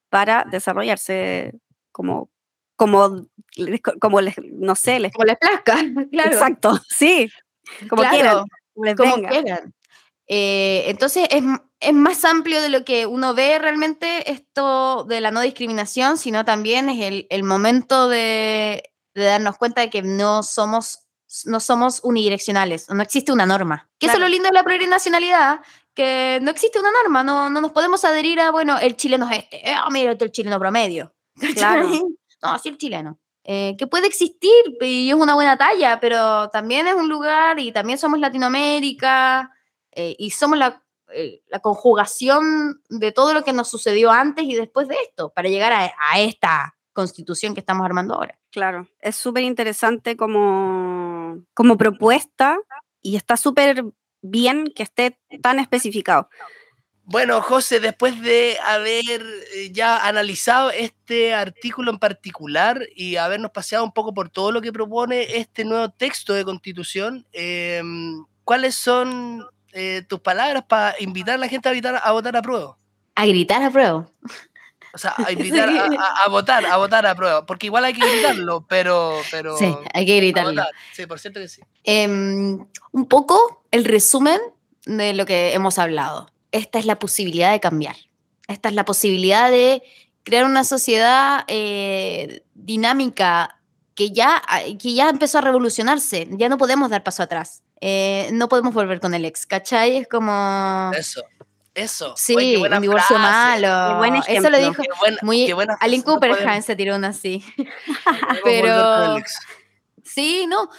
para 0.10 0.46
desarrollarse 0.50 1.54
como, 1.92 2.30
como, 2.76 3.28
como 4.00 4.22
les, 4.22 4.36
no 4.52 4.76
sé, 4.76 5.00
les, 5.00 5.14
como 5.14 5.26
les 5.26 5.38
plazca, 5.38 5.76
claro. 6.12 6.32
Exacto, 6.32 6.80
sí, 6.90 7.30
como 7.90 8.04
quieran. 8.04 8.46
como 8.98 9.28
quieran. 9.28 9.74
Eh, 10.28 10.86
entonces 10.88 11.28
es, 11.30 11.44
es, 11.80 11.94
más 11.94 12.26
amplio 12.26 12.62
de 12.62 12.70
lo 12.70 12.84
que 12.84 13.06
uno 13.06 13.36
ve 13.36 13.60
realmente 13.60 14.32
esto 14.32 15.04
de 15.04 15.22
la 15.22 15.30
no 15.30 15.42
discriminación, 15.42 16.18
sino 16.18 16.46
también 16.46 16.90
es 16.90 17.06
el, 17.06 17.28
el 17.30 17.44
momento 17.44 18.10
de, 18.10 18.92
de, 19.14 19.24
darnos 19.24 19.58
cuenta 19.58 19.82
de 19.82 19.92
que 19.92 20.02
no 20.02 20.42
somos, 20.42 21.05
no 21.46 21.60
somos 21.60 22.00
unidireccionales, 22.04 22.90
no 22.90 23.02
existe 23.02 23.32
una 23.32 23.46
norma. 23.46 23.90
Que 24.00 24.08
eso 24.08 24.16
es 24.16 24.22
lo 24.22 24.28
lindo 24.28 24.48
de 24.48 24.54
la 24.54 24.64
plurinacionalidad, 24.64 25.60
que 25.94 26.40
no 26.42 26.52
existe 26.52 26.80
una 26.80 26.92
norma, 26.92 27.24
no, 27.24 27.50
no 27.50 27.62
nos 27.62 27.72
podemos 27.72 28.04
adherir 28.06 28.40
a, 28.40 28.52
bueno, 28.52 28.78
el 28.78 28.96
chileno 28.96 29.30
es 29.30 29.46
este, 29.52 29.76
oh, 29.86 29.92
mira, 29.92 30.12
este 30.12 30.26
el 30.26 30.32
chileno 30.32 30.60
promedio. 30.60 31.14
Claro. 31.56 31.90
no, 31.90 32.50
así 32.52 32.70
el 32.70 32.78
chileno. 32.78 33.20
Eh, 33.44 33.76
que 33.78 33.86
puede 33.86 34.08
existir 34.08 34.52
y 34.82 35.10
es 35.10 35.16
una 35.16 35.36
buena 35.36 35.56
talla, 35.56 36.00
pero 36.00 36.50
también 36.50 36.88
es 36.88 36.96
un 36.96 37.10
lugar 37.10 37.60
y 37.60 37.72
también 37.72 38.00
somos 38.00 38.20
Latinoamérica 38.20 39.52
eh, 39.92 40.16
y 40.18 40.32
somos 40.32 40.58
la, 40.58 40.82
eh, 41.14 41.44
la, 41.50 41.60
conjugación 41.60 42.82
de 42.90 43.12
todo 43.12 43.36
lo 43.36 43.44
que 43.44 43.54
nos 43.54 43.70
sucedió 43.70 44.10
antes 44.10 44.46
y 44.46 44.56
después 44.56 44.88
de 44.88 44.96
esto, 44.96 45.30
para 45.30 45.48
llegar 45.48 45.74
a, 45.74 45.94
a 46.12 46.20
esta 46.20 46.76
constitución 46.92 47.54
que 47.54 47.60
estamos 47.60 47.86
armando 47.86 48.16
ahora. 48.16 48.40
Claro, 48.50 48.88
es 49.00 49.16
súper 49.16 49.44
interesante 49.44 50.18
como, 50.18 50.40
como 51.54 51.78
propuesta 51.78 52.58
y 53.02 53.16
está 53.16 53.38
súper 53.38 53.84
bien 54.22 54.72
que 54.76 54.84
esté 54.84 55.18
tan 55.42 55.60
especificado. 55.60 56.30
Bueno, 57.08 57.40
José, 57.40 57.80
después 57.80 58.20
de 58.22 58.58
haber 58.66 59.22
eh, 59.54 59.70
ya 59.72 60.08
analizado 60.08 60.72
este 60.72 61.36
artículo 61.36 61.92
en 61.92 62.00
particular 62.00 62.82
y 62.96 63.18
habernos 63.18 63.52
paseado 63.52 63.86
un 63.86 63.92
poco 63.92 64.12
por 64.12 64.30
todo 64.30 64.52
lo 64.52 64.60
que 64.60 64.74
propone 64.74 65.38
este 65.38 65.66
nuevo 65.66 65.90
texto 65.90 66.34
de 66.34 66.44
constitución, 66.44 67.28
em, 67.32 68.26
¿cuáles 68.44 68.74
son 68.74 69.46
eh, 69.72 70.02
tus 70.08 70.20
palabras 70.20 70.64
para 70.68 70.96
invitar 71.00 71.36
a 71.36 71.38
la 71.38 71.48
gente 71.48 71.70
a, 71.70 71.98
a 71.98 72.12
votar 72.12 72.36
a 72.36 72.42
prueba? 72.42 72.76
A 73.14 73.28
gritar 73.28 73.62
a 73.62 73.70
prueba. 73.70 74.10
O 74.96 74.98
sea, 74.98 75.14
a 75.18 75.32
invitar 75.32 75.70
a, 75.70 76.30
votar, 76.30 76.66
a 76.66 76.78
votar 76.78 77.06
a 77.06 77.14
prueba, 77.14 77.46
porque 77.46 77.68
igual 77.68 77.86
hay 77.86 77.94
que 77.94 78.10
gritarlo, 78.10 78.66
pero... 78.68 79.22
pero 79.30 79.58
sí, 79.58 79.76
hay 79.94 80.06
que 80.06 80.18
gritarlo. 80.18 80.64
Sí, 80.94 81.06
por 81.06 81.20
cierto 81.20 81.40
que 81.40 81.48
sí. 81.48 81.62
Em, 81.84 82.66
un 82.92 83.06
poco 83.08 83.66
el 83.72 83.86
resumen 83.86 84.40
de 84.86 85.14
lo 85.14 85.26
que 85.26 85.54
hemos 85.54 85.78
hablado 85.78 86.32
esta 86.56 86.80
es 86.80 86.86
la 86.86 87.00
posibilidad 87.00 87.52
de 87.52 87.60
cambiar. 87.60 87.98
Esta 88.48 88.70
es 88.70 88.76
la 88.76 88.86
posibilidad 88.86 89.52
de 89.52 89.84
crear 90.24 90.46
una 90.46 90.64
sociedad 90.64 91.44
eh, 91.48 92.44
dinámica 92.54 93.60
que 93.94 94.12
ya, 94.12 94.42
que 94.82 94.94
ya 94.94 95.10
empezó 95.10 95.40
a 95.40 95.42
revolucionarse. 95.42 96.30
Ya 96.32 96.48
no 96.48 96.58
podemos 96.58 96.90
dar 96.90 97.04
paso 97.04 97.24
atrás. 97.24 97.62
Eh, 97.82 98.30
no 98.32 98.48
podemos 98.48 98.74
volver 98.74 99.02
con 99.02 99.14
el 99.14 99.26
ex, 99.26 99.46
¿cachai? 99.46 99.98
Es 99.98 100.08
como... 100.08 100.92
Eso. 100.98 101.24
Eso. 101.76 102.14
Sí, 102.16 102.56
un 102.56 102.82
divorcio 102.82 103.20
malo. 103.20 104.04
Eso 104.28 104.50
lo 104.50 104.58
dijo 104.58 104.82
muy 105.22 105.54
Alan 105.82 106.02
Cooper 106.02 106.64
se 106.64 106.76
tiró 106.76 106.96
una 106.96 107.10
así. 107.10 107.44
Pero 108.44 109.18
sí, 110.04 110.48
no, 110.48 110.70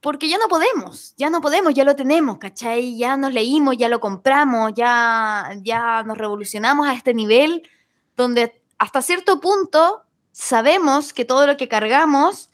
porque 0.00 0.28
ya 0.28 0.38
no 0.38 0.48
podemos, 0.48 1.14
ya 1.16 1.30
no 1.30 1.40
podemos, 1.40 1.74
ya 1.74 1.84
lo 1.84 1.94
tenemos, 1.94 2.38
¿cachai? 2.38 2.96
Ya 2.96 3.16
nos 3.16 3.32
leímos, 3.32 3.76
ya 3.76 3.88
lo 3.88 4.00
compramos, 4.00 4.72
ya, 4.74 5.50
ya 5.62 6.02
nos 6.02 6.18
revolucionamos 6.18 6.88
a 6.88 6.94
este 6.94 7.14
nivel 7.14 7.68
donde 8.16 8.60
hasta 8.78 9.02
cierto 9.02 9.40
punto 9.40 10.02
sabemos 10.32 11.12
que 11.12 11.24
todo 11.24 11.46
lo 11.46 11.56
que 11.56 11.68
cargamos 11.68 12.50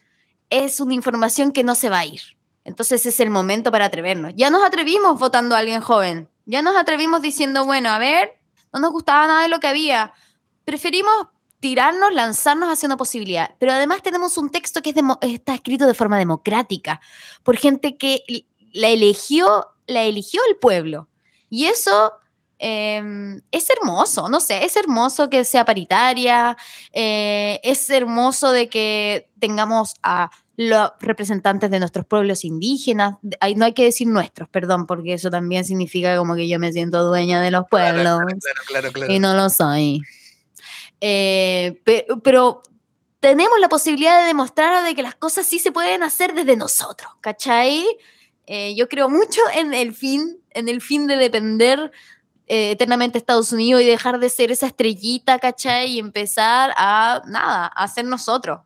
es 0.51 0.79
una 0.81 0.95
información 0.95 1.53
que 1.53 1.65
no 1.65 1.75
se 1.75 1.89
va 1.89 2.01
a 2.01 2.07
ir. 2.07 2.21
Entonces 2.65 3.07
es 3.07 3.19
el 3.21 3.31
momento 3.31 3.73
para 3.73 3.87
atrevernos. 3.87 4.35
Ya 4.37 4.51
nos 4.51 4.63
atrevimos 4.63 5.19
votando 5.19 5.55
a 5.55 5.59
alguien 5.59 5.81
joven, 5.81 6.29
ya 6.47 6.63
nos 6.63 6.77
atrevimos 6.77 7.23
diciendo, 7.23 7.65
bueno, 7.65 7.91
a 7.91 7.99
ver, 7.99 8.39
no 8.73 8.81
nos 8.81 8.93
gustaba 8.93 9.27
nada 9.27 9.43
de 9.43 9.49
lo 9.49 9.61
que 9.61 9.69
había. 9.69 10.13
Preferimos 10.65 11.29
tirarnos, 11.63 12.13
lanzarnos 12.13 12.69
hacia 12.69 12.89
una 12.89 12.97
posibilidad. 12.97 13.55
Pero 13.61 13.73
además 13.73 14.03
tenemos 14.03 14.37
un 14.37 14.51
texto 14.51 14.83
que 14.83 14.93
está 15.21 15.55
escrito 15.55 15.87
de 15.87 15.95
forma 15.95 16.19
democrática, 16.19 17.01
por 17.45 17.57
gente 17.57 17.97
que 17.97 18.25
la 18.73 18.89
eligió, 18.89 19.69
la 19.87 20.03
eligió 20.03 20.41
el 20.49 20.57
pueblo. 20.57 21.09
Y 21.49 21.67
eso 21.67 22.15
em, 22.59 23.41
es 23.53 23.71
hermoso, 23.71 24.29
no 24.29 24.41
sé, 24.41 24.65
es 24.65 24.75
hermoso 24.77 25.31
que 25.31 25.45
sea 25.45 25.65
paritaria, 25.65 26.57
eh, 26.93 27.61
es 27.63 27.89
hermoso 27.91 28.51
de 28.51 28.69
que 28.69 29.31
tengamos 29.39 29.95
a 30.03 30.31
los 30.57 30.91
representantes 31.01 31.71
de 31.71 31.79
nuestros 31.79 32.05
pueblos 32.05 32.45
indígenas, 32.45 33.15
no 33.57 33.65
hay 33.65 33.73
que 33.73 33.85
decir 33.85 34.07
nuestros, 34.07 34.49
perdón, 34.49 34.87
porque 34.87 35.15
eso 35.15 35.31
también 35.31 35.65
significa 35.65 36.17
como 36.17 36.35
que 36.35 36.47
yo 36.47 36.59
me 36.59 36.73
siento 36.73 37.05
dueña 37.05 37.41
de 37.41 37.51
los 37.51 37.67
pueblos 37.69 38.21
y 39.09 39.19
no 39.19 39.35
lo 39.35 39.49
soy. 39.49 40.03
Eh, 41.01 41.81
pero, 41.85 42.63
tenemos 43.19 43.61
la 43.61 43.69
posibilidad 43.69 44.21
de 44.21 44.27
demostrar 44.27 44.85
de 44.85 44.97
que 44.97 45.03
las 45.03 45.15
cosas 45.15 45.47
sí 45.47 45.61
se 45.61 45.71
pueden 45.71 46.03
hacer 46.03 46.35
desde 46.35 46.57
nosotros, 46.57 47.13
¿cachai? 47.21 47.87
Eh, 48.47 48.75
yo 48.75 48.89
creo 48.89 49.09
mucho 49.09 49.41
en 49.55 49.75
el 49.75 49.95
fin, 49.95 50.41
en 50.51 50.69
el 50.69 50.81
fin 50.81 51.07
de 51.07 51.15
depender 51.15 51.93
eh, 52.49 52.73
eternamente 52.73 53.19
Estados 53.19 53.53
Unidos 53.53 53.83
y 53.83 53.87
dejar 53.87 54.19
de 54.19 54.29
ser 54.29 54.51
esa 54.51 54.67
estrellita, 54.67 55.39
¿cachai? 55.39 55.93
Y 55.93 55.99
empezar 56.01 56.75
a, 56.77 57.23
nada, 57.27 57.69
a 57.69 57.87
ser 57.87 58.05
nosotros. 58.07 58.61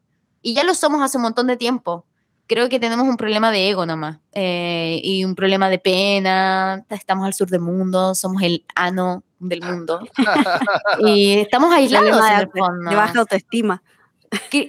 Y 0.47 0.55
ya 0.55 0.63
lo 0.63 0.75
somos 0.75 1.03
hace 1.03 1.17
un 1.17 1.25
montón 1.25 1.49
de 1.49 1.57
tiempo. 1.57 2.07
Creo 2.47 2.69
que 2.69 2.79
tenemos 2.79 3.09
un 3.09 3.17
problema 3.17 3.51
de 3.51 3.69
ego 3.69 3.85
nomás 3.85 4.19
eh, 4.31 5.01
y 5.03 5.25
un 5.25 5.35
problema 5.35 5.69
de 5.69 5.81
pena. 5.81 6.85
Estamos 6.89 7.27
al 7.27 7.35
sur 7.35 7.51
del 7.51 7.63
mundo, 7.63 8.15
somos 8.15 8.41
el 8.45 8.65
ano 8.77 9.25
del 9.41 9.61
mundo. 9.61 9.99
y 11.01 11.39
estamos 11.39 11.75
aislados 11.75 12.23
de, 12.23 12.43
el 12.43 12.51
fondo. 12.53 12.89
de 12.89 12.95
baja 12.95 13.19
autoestima. 13.19 13.83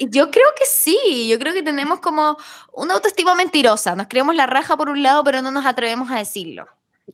Yo 0.10 0.32
creo 0.32 0.48
que 0.58 0.66
sí, 0.66 1.28
yo 1.30 1.38
creo 1.38 1.54
que 1.54 1.62
tenemos 1.62 2.00
como 2.00 2.38
una 2.74 2.96
autoestima 2.96 3.36
mentirosa. 3.36 3.96
Nos 3.96 4.08
creemos 4.08 4.34
la 4.34 4.48
raja 4.48 4.78
por 4.78 4.90
un 4.90 5.04
lado, 5.04 5.24
pero 5.24 5.44
no 5.44 5.52
nos 5.52 5.68
atrevemos 5.68 6.10
a 6.10 6.18
decirlo. 6.18 6.66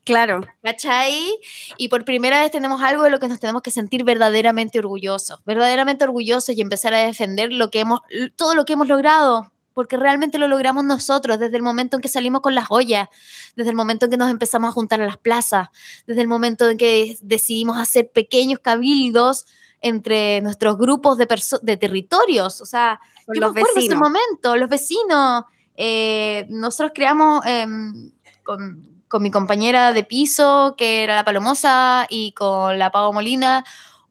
Claro, 0.06 0.42
¿Cachai? 0.64 1.40
Y 1.78 1.88
por 1.88 2.04
primera 2.04 2.42
vez 2.42 2.52
tenemos 2.52 2.82
algo 2.82 3.04
de 3.04 3.10
lo 3.12 3.20
que 3.20 3.28
nos 3.28 3.40
tenemos 3.40 3.62
que 3.62 3.72
sentir 3.72 4.04
verdaderamente 4.04 4.80
orgullosos, 4.80 5.40
verdaderamente 5.46 6.04
orgullosos 6.04 6.56
y 6.58 6.62
empezar 6.62 6.94
a 6.94 7.00
defender 7.06 7.54
lo 7.54 7.70
que 7.70 7.82
hemos, 7.82 8.02
todo 8.36 8.56
lo 8.56 8.66
que 8.66 8.74
hemos 8.74 8.88
logrado, 8.88 9.52
porque 9.74 9.96
realmente 9.98 10.40
lo 10.40 10.48
logramos 10.48 10.84
nosotros 10.84 11.40
desde 11.40 11.56
el 11.58 11.64
momento 11.64 11.96
en 11.98 12.02
que 12.02 12.10
salimos 12.10 12.42
con 12.42 12.56
las 12.56 12.68
ollas, 12.70 13.08
desde 13.56 13.70
el 13.70 13.76
momento 13.76 14.06
en 14.06 14.12
que 14.12 14.18
nos 14.18 14.32
empezamos 14.32 14.70
a 14.70 14.72
juntar 14.74 15.02
a 15.02 15.06
las 15.06 15.18
plazas, 15.18 15.70
desde 16.08 16.22
el 16.22 16.28
momento 16.28 16.70
en 16.70 16.78
que 16.78 17.18
decidimos 17.22 17.78
hacer 17.78 18.10
pequeños 18.12 18.60
cabildos 18.60 19.46
entre 19.80 20.42
nuestros 20.42 20.78
grupos 20.78 21.18
de, 21.18 21.28
de 21.62 21.78
territorios, 21.78 22.62
o 22.62 22.66
sea, 22.66 23.00
con 23.26 23.36
yo 23.36 23.42
los 23.42 23.54
me 23.54 23.62
acuerdo 23.62 23.80
ese 23.80 23.96
vecinos. 23.96 24.00
momento, 24.00 24.56
los 24.58 24.70
vecinos. 24.70 25.44
eh, 25.76 26.46
nosotros 26.50 26.92
creamos 26.96 27.46
em, 27.46 28.12
con, 28.44 28.93
con 29.14 29.22
mi 29.22 29.30
compañera 29.30 29.94
de 29.94 30.04
piso, 30.04 30.74
que 30.76 31.04
era 31.04 31.14
la 31.14 31.24
Palomosa, 31.24 32.08
y 32.10 32.32
con 32.32 32.80
la 32.80 32.92
Pau 32.92 33.14
Molina, 33.14 33.64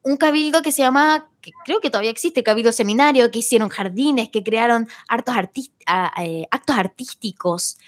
un 0.03 0.17
cabildo 0.17 0.63
que 0.63 0.71
se 0.71 0.83
llama, 0.83 1.29
que 1.41 1.51
creo 1.65 1.81
que 1.81 1.91
todavía 1.91 2.13
existe, 2.13 2.45
Cabildo 2.45 2.71
Seminario, 2.71 3.29
que 3.33 3.41
hicieron 3.41 3.69
jardines, 3.69 4.29
que 4.29 4.45
crearon 4.45 4.89
hartos 5.09 5.35
eh, 6.21 6.47
actos 6.53 6.77
artísticos. 6.77 7.79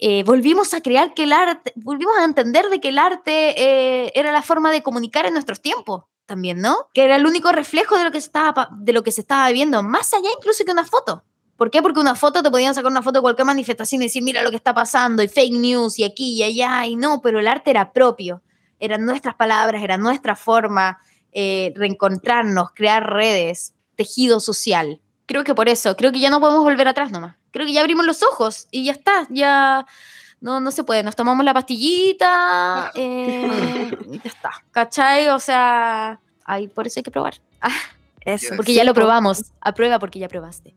Eh, 0.00 0.24
volvimos 0.24 0.74
a 0.74 0.80
crear 0.80 1.14
que 1.14 1.22
el 1.22 1.32
arte, 1.32 1.72
volvimos 1.76 2.18
a 2.18 2.24
entender 2.24 2.68
de 2.70 2.80
que 2.80 2.88
el 2.88 2.98
arte 2.98 3.54
eh, 3.56 4.10
era 4.16 4.32
la 4.32 4.42
forma 4.42 4.72
de 4.72 4.82
comunicar 4.82 5.26
en 5.26 5.34
nuestros 5.34 5.60
tiempos 5.60 6.06
también, 6.26 6.60
¿no? 6.60 6.88
Que 6.92 7.04
era 7.04 7.14
el 7.14 7.24
único 7.24 7.52
reflejo 7.52 7.96
de 7.96 8.02
lo 8.02 8.10
que 8.10 8.20
se 8.20 8.26
estaba, 8.26 8.68
de 8.72 8.92
lo 8.92 9.04
que 9.04 9.12
se 9.12 9.20
estaba 9.20 9.48
viendo, 9.52 9.84
más 9.84 10.12
allá 10.12 10.28
incluso 10.36 10.64
que 10.64 10.72
una 10.72 10.84
foto. 10.84 11.22
¿Por 11.58 11.72
qué? 11.72 11.82
Porque 11.82 11.98
una 11.98 12.14
foto 12.14 12.40
te 12.40 12.52
podían 12.52 12.72
sacar 12.72 12.88
una 12.88 13.02
foto 13.02 13.18
de 13.18 13.22
cualquier 13.22 13.44
manifestación 13.44 14.00
y 14.00 14.04
decir, 14.04 14.22
mira 14.22 14.44
lo 14.44 14.50
que 14.50 14.56
está 14.56 14.72
pasando, 14.72 15.24
y 15.24 15.28
fake 15.28 15.54
news, 15.54 15.98
y 15.98 16.04
aquí 16.04 16.34
y 16.34 16.44
allá, 16.44 16.86
y 16.86 16.94
no, 16.94 17.20
pero 17.20 17.40
el 17.40 17.48
arte 17.48 17.70
era 17.70 17.92
propio, 17.92 18.42
eran 18.78 19.04
nuestras 19.04 19.34
palabras, 19.34 19.82
era 19.82 19.98
nuestra 19.98 20.36
forma, 20.36 21.00
eh, 21.32 21.72
reencontrarnos, 21.74 22.70
crear 22.74 23.12
redes, 23.12 23.74
tejido 23.96 24.38
social. 24.38 25.00
Creo 25.26 25.42
que 25.42 25.52
por 25.52 25.68
eso, 25.68 25.96
creo 25.96 26.12
que 26.12 26.20
ya 26.20 26.30
no 26.30 26.38
podemos 26.38 26.62
volver 26.62 26.86
atrás 26.86 27.10
nomás. 27.10 27.34
Creo 27.50 27.66
que 27.66 27.72
ya 27.72 27.80
abrimos 27.80 28.06
los 28.06 28.22
ojos 28.22 28.68
y 28.70 28.84
ya 28.84 28.92
está, 28.92 29.26
ya 29.28 29.84
no, 30.40 30.60
no 30.60 30.70
se 30.70 30.84
puede. 30.84 31.02
Nos 31.02 31.16
tomamos 31.16 31.44
la 31.44 31.54
pastillita 31.54 32.92
eh, 32.94 33.90
y 34.12 34.20
ya 34.20 34.30
está. 34.30 34.52
¿Cachai? 34.70 35.28
O 35.30 35.40
sea, 35.40 36.20
ay, 36.44 36.68
por 36.68 36.86
eso 36.86 37.00
hay 37.00 37.04
que 37.04 37.10
probar. 37.10 37.34
Eso. 38.28 38.56
Porque 38.56 38.74
ya 38.74 38.84
lo 38.84 38.92
probamos. 38.92 39.52
Aprueba 39.60 39.98
porque 39.98 40.18
ya 40.18 40.28
probaste. 40.28 40.74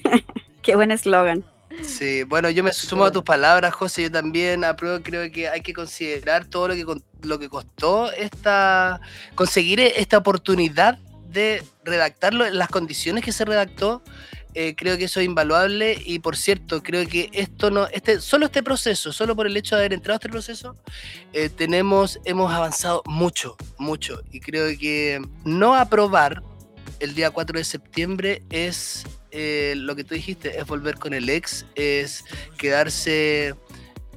Qué 0.62 0.74
buen 0.74 0.90
eslogan. 0.90 1.44
Sí, 1.82 2.24
bueno, 2.24 2.50
yo 2.50 2.64
me 2.64 2.72
sumo 2.72 3.04
a 3.04 3.12
tus 3.12 3.22
palabras, 3.22 3.72
José. 3.72 4.02
Yo 4.02 4.10
también 4.10 4.64
apruebo, 4.64 5.00
creo 5.00 5.30
que 5.30 5.48
hay 5.48 5.60
que 5.60 5.72
considerar 5.72 6.44
todo 6.46 6.66
lo 6.68 6.74
que, 6.74 6.84
lo 7.22 7.38
que 7.38 7.48
costó 7.48 8.10
esta, 8.10 9.00
conseguir 9.36 9.78
esta 9.80 10.18
oportunidad 10.18 10.98
de 11.30 11.62
redactarlo 11.84 12.44
en 12.44 12.58
las 12.58 12.68
condiciones 12.68 13.24
que 13.24 13.30
se 13.30 13.44
redactó. 13.44 14.02
Eh, 14.54 14.74
creo 14.76 14.98
que 14.98 15.04
eso 15.04 15.20
es 15.20 15.26
invaluable 15.26 16.02
y 16.04 16.18
por 16.18 16.36
cierto, 16.36 16.82
creo 16.82 17.06
que 17.06 17.30
esto 17.32 17.70
no, 17.70 17.86
este, 17.92 18.20
solo 18.20 18.46
este 18.46 18.64
proceso, 18.64 19.12
solo 19.12 19.36
por 19.36 19.46
el 19.46 19.56
hecho 19.56 19.76
de 19.76 19.82
haber 19.82 19.92
entrado 19.92 20.14
a 20.14 20.16
este 20.16 20.30
proceso, 20.30 20.74
eh, 21.32 21.48
tenemos, 21.48 22.18
hemos 22.24 22.52
avanzado 22.52 23.04
mucho, 23.06 23.56
mucho. 23.76 24.20
Y 24.32 24.40
creo 24.40 24.76
que 24.76 25.20
no 25.44 25.76
aprobar 25.76 26.42
el 27.00 27.14
día 27.14 27.30
4 27.30 27.58
de 27.58 27.64
septiembre 27.64 28.42
es 28.50 29.04
eh, 29.30 29.74
lo 29.76 29.94
que 29.96 30.04
tú 30.04 30.14
dijiste, 30.14 30.58
es 30.58 30.66
volver 30.66 30.98
con 30.98 31.14
el 31.14 31.28
ex, 31.28 31.66
es 31.74 32.24
quedarse 32.56 33.54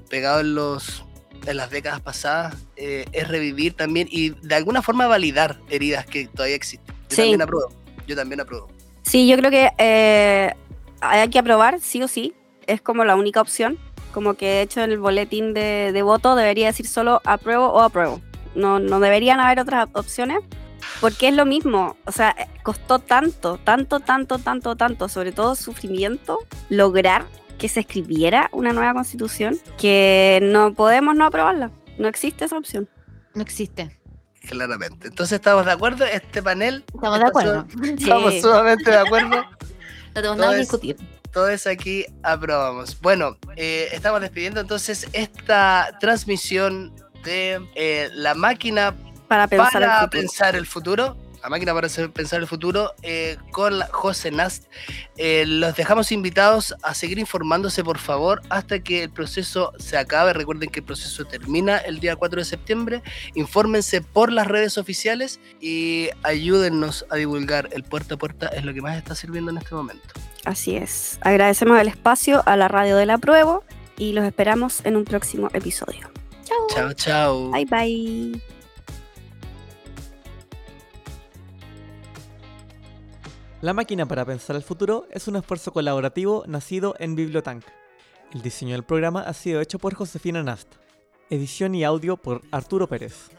pegado 0.09 0.41
en 0.41 0.55
los 0.55 1.05
en 1.47 1.57
las 1.57 1.71
décadas 1.71 1.99
pasadas, 2.01 2.55
eh, 2.75 3.05
es 3.13 3.27
revivir 3.27 3.73
también 3.73 4.07
y 4.11 4.29
de 4.29 4.53
alguna 4.53 4.83
forma 4.83 5.07
validar 5.07 5.59
heridas 5.71 6.05
que 6.05 6.27
todavía 6.27 6.55
existen. 6.55 6.93
Yo 7.09 7.15
Sí. 7.15 7.21
también 7.23 7.41
apruebo. 7.41 7.73
Yo 8.07 8.15
también 8.15 8.41
apruebo. 8.41 8.67
Sí, 9.01 9.27
yo 9.27 9.37
creo 9.37 9.49
que 9.49 9.71
eh, 9.79 10.53
hay 11.01 11.29
que 11.29 11.39
aprobar, 11.39 11.79
sí 11.79 12.03
o 12.03 12.07
sí. 12.07 12.33
Es 12.67 12.79
como 12.79 13.05
la 13.05 13.15
única 13.15 13.41
opción. 13.41 13.79
Como 14.13 14.35
que 14.35 14.45
de 14.45 14.61
hecho 14.61 14.81
en 14.81 14.91
el 14.91 14.99
boletín 14.99 15.55
de, 15.55 15.91
de 15.91 16.01
voto 16.03 16.35
debería 16.35 16.67
decir 16.67 16.85
solo 16.85 17.21
apruebo 17.25 17.69
o 17.69 17.79
apruebo. 17.79 18.21
No, 18.53 18.77
no 18.79 18.99
deberían 18.99 19.39
haber 19.39 19.59
otras 19.61 19.87
opciones. 19.93 20.39
Porque 21.01 21.27
es 21.27 21.35
lo 21.35 21.45
mismo. 21.45 21.97
O 22.05 22.11
sea, 22.11 22.35
eh, 22.37 22.47
costó 22.63 22.99
tanto, 22.99 23.57
tanto, 23.57 23.99
tanto, 23.99 24.37
tanto, 24.37 24.75
tanto, 24.75 25.09
sobre 25.09 25.31
todo 25.31 25.55
sufrimiento, 25.55 26.37
lograr 26.69 27.25
que 27.57 27.67
se 27.67 27.81
escribiera 27.81 28.49
una 28.53 28.71
nueva 28.71 28.93
constitución 28.93 29.57
que 29.77 30.39
no 30.43 30.73
podemos 30.73 31.15
no 31.15 31.25
aprobarla. 31.25 31.71
No 31.97 32.07
existe 32.07 32.45
esa 32.45 32.57
opción. 32.57 32.87
No 33.33 33.41
existe. 33.41 33.99
Claramente. 34.47 35.07
Entonces 35.07 35.35
estamos 35.35 35.65
de 35.65 35.71
acuerdo, 35.71 36.05
este 36.05 36.41
panel. 36.41 36.83
Estamos 36.93 37.19
de 37.19 37.25
acuerdo. 37.25 37.67
Estamos 37.83 38.41
sumamente 38.41 38.89
de 38.89 38.97
acuerdo. 38.97 39.43
No 40.13 40.15
tenemos 40.15 40.37
nada 40.39 40.49
que 40.49 40.55
Todo 40.55 40.59
discutir. 40.59 40.97
Todos 41.31 41.67
aquí 41.67 42.05
aprobamos. 42.21 42.99
Bueno, 42.99 43.37
eh, 43.55 43.87
estamos 43.93 44.19
despidiendo 44.19 44.59
entonces 44.59 45.07
esta 45.13 45.97
transmisión 46.01 46.93
de 47.23 47.65
eh, 47.75 48.09
la 48.13 48.33
máquina 48.35 48.93
Para 49.31 49.47
pensar 49.47 49.81
el 49.81 49.89
futuro. 49.89 50.09
pensar 50.09 50.55
el 50.57 50.67
futuro. 50.67 51.17
La 51.41 51.47
máquina 51.47 51.73
para 51.73 51.87
pensar 51.87 52.41
el 52.41 52.47
futuro 52.47 52.93
eh, 53.01 53.37
con 53.51 53.79
la 53.79 53.87
José 53.87 54.29
Nast. 54.29 54.65
Eh, 55.15 55.45
los 55.47 55.73
dejamos 55.73 56.11
invitados 56.11 56.75
a 56.83 56.93
seguir 56.93 57.17
informándose, 57.17 57.81
por 57.81 57.97
favor, 57.97 58.41
hasta 58.49 58.79
que 58.79 59.03
el 59.03 59.09
proceso 59.09 59.71
se 59.79 59.97
acabe. 59.97 60.33
Recuerden 60.33 60.69
que 60.69 60.81
el 60.81 60.85
proceso 60.85 61.23
termina 61.23 61.77
el 61.77 62.01
día 62.01 62.17
4 62.17 62.41
de 62.41 62.45
septiembre. 62.45 63.03
Infórmense 63.33 64.01
por 64.01 64.33
las 64.33 64.47
redes 64.47 64.77
oficiales 64.77 65.39
y 65.61 66.09
ayúdennos 66.23 67.05
a 67.09 67.15
divulgar. 67.15 67.69
El 67.71 67.83
puerta 67.83 68.15
a 68.15 68.17
puerta 68.17 68.47
es 68.47 68.65
lo 68.65 68.73
que 68.73 68.81
más 68.81 68.97
está 68.97 69.15
sirviendo 69.15 69.49
en 69.49 69.59
este 69.59 69.73
momento. 69.73 70.09
Así 70.43 70.75
es. 70.75 71.19
Agradecemos 71.21 71.79
el 71.79 71.87
espacio 71.87 72.43
a 72.45 72.57
la 72.57 72.67
radio 72.67 72.97
de 72.97 73.05
la 73.05 73.17
prueba 73.17 73.61
y 73.97 74.11
los 74.11 74.25
esperamos 74.25 74.83
en 74.83 74.97
un 74.97 75.05
próximo 75.05 75.47
episodio. 75.53 76.11
Chao. 76.43 76.67
Chao, 76.75 76.93
chao. 76.93 77.51
Bye 77.51 77.65
bye. 77.65 78.60
La 83.61 83.73
máquina 83.73 84.07
para 84.07 84.25
pensar 84.25 84.55
el 84.55 84.63
futuro 84.63 85.05
es 85.11 85.27
un 85.27 85.35
esfuerzo 85.35 85.71
colaborativo 85.71 86.43
nacido 86.47 86.95
en 86.97 87.15
Bibliotank. 87.15 87.63
El 88.33 88.41
diseño 88.41 88.71
del 88.71 88.83
programa 88.83 89.21
ha 89.21 89.33
sido 89.33 89.61
hecho 89.61 89.77
por 89.77 89.93
Josefina 89.93 90.41
Nast. 90.41 90.67
Edición 91.29 91.75
y 91.75 91.83
audio 91.83 92.17
por 92.17 92.41
Arturo 92.49 92.87
Pérez. 92.89 93.29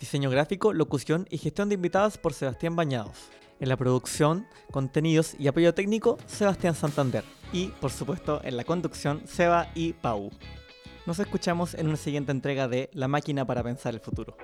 Diseño 0.00 0.30
gráfico, 0.30 0.72
locución 0.72 1.28
y 1.30 1.38
gestión 1.38 1.68
de 1.68 1.76
invitados 1.76 2.18
por 2.18 2.34
Sebastián 2.34 2.74
Bañados. 2.74 3.28
En 3.60 3.68
la 3.68 3.76
producción, 3.76 4.48
contenidos 4.72 5.36
y 5.38 5.46
apoyo 5.46 5.72
técnico, 5.72 6.18
Sebastián 6.26 6.74
Santander. 6.74 7.22
Y, 7.52 7.68
por 7.68 7.92
supuesto, 7.92 8.40
en 8.42 8.56
la 8.56 8.64
conducción, 8.64 9.22
Seba 9.28 9.70
y 9.76 9.92
Pau. 9.92 10.32
Nos 11.06 11.20
escuchamos 11.20 11.74
en 11.74 11.86
una 11.86 11.96
siguiente 11.96 12.32
entrega 12.32 12.66
de 12.66 12.90
La 12.94 13.06
máquina 13.06 13.46
para 13.46 13.62
pensar 13.62 13.94
el 13.94 14.00
futuro. 14.00 14.36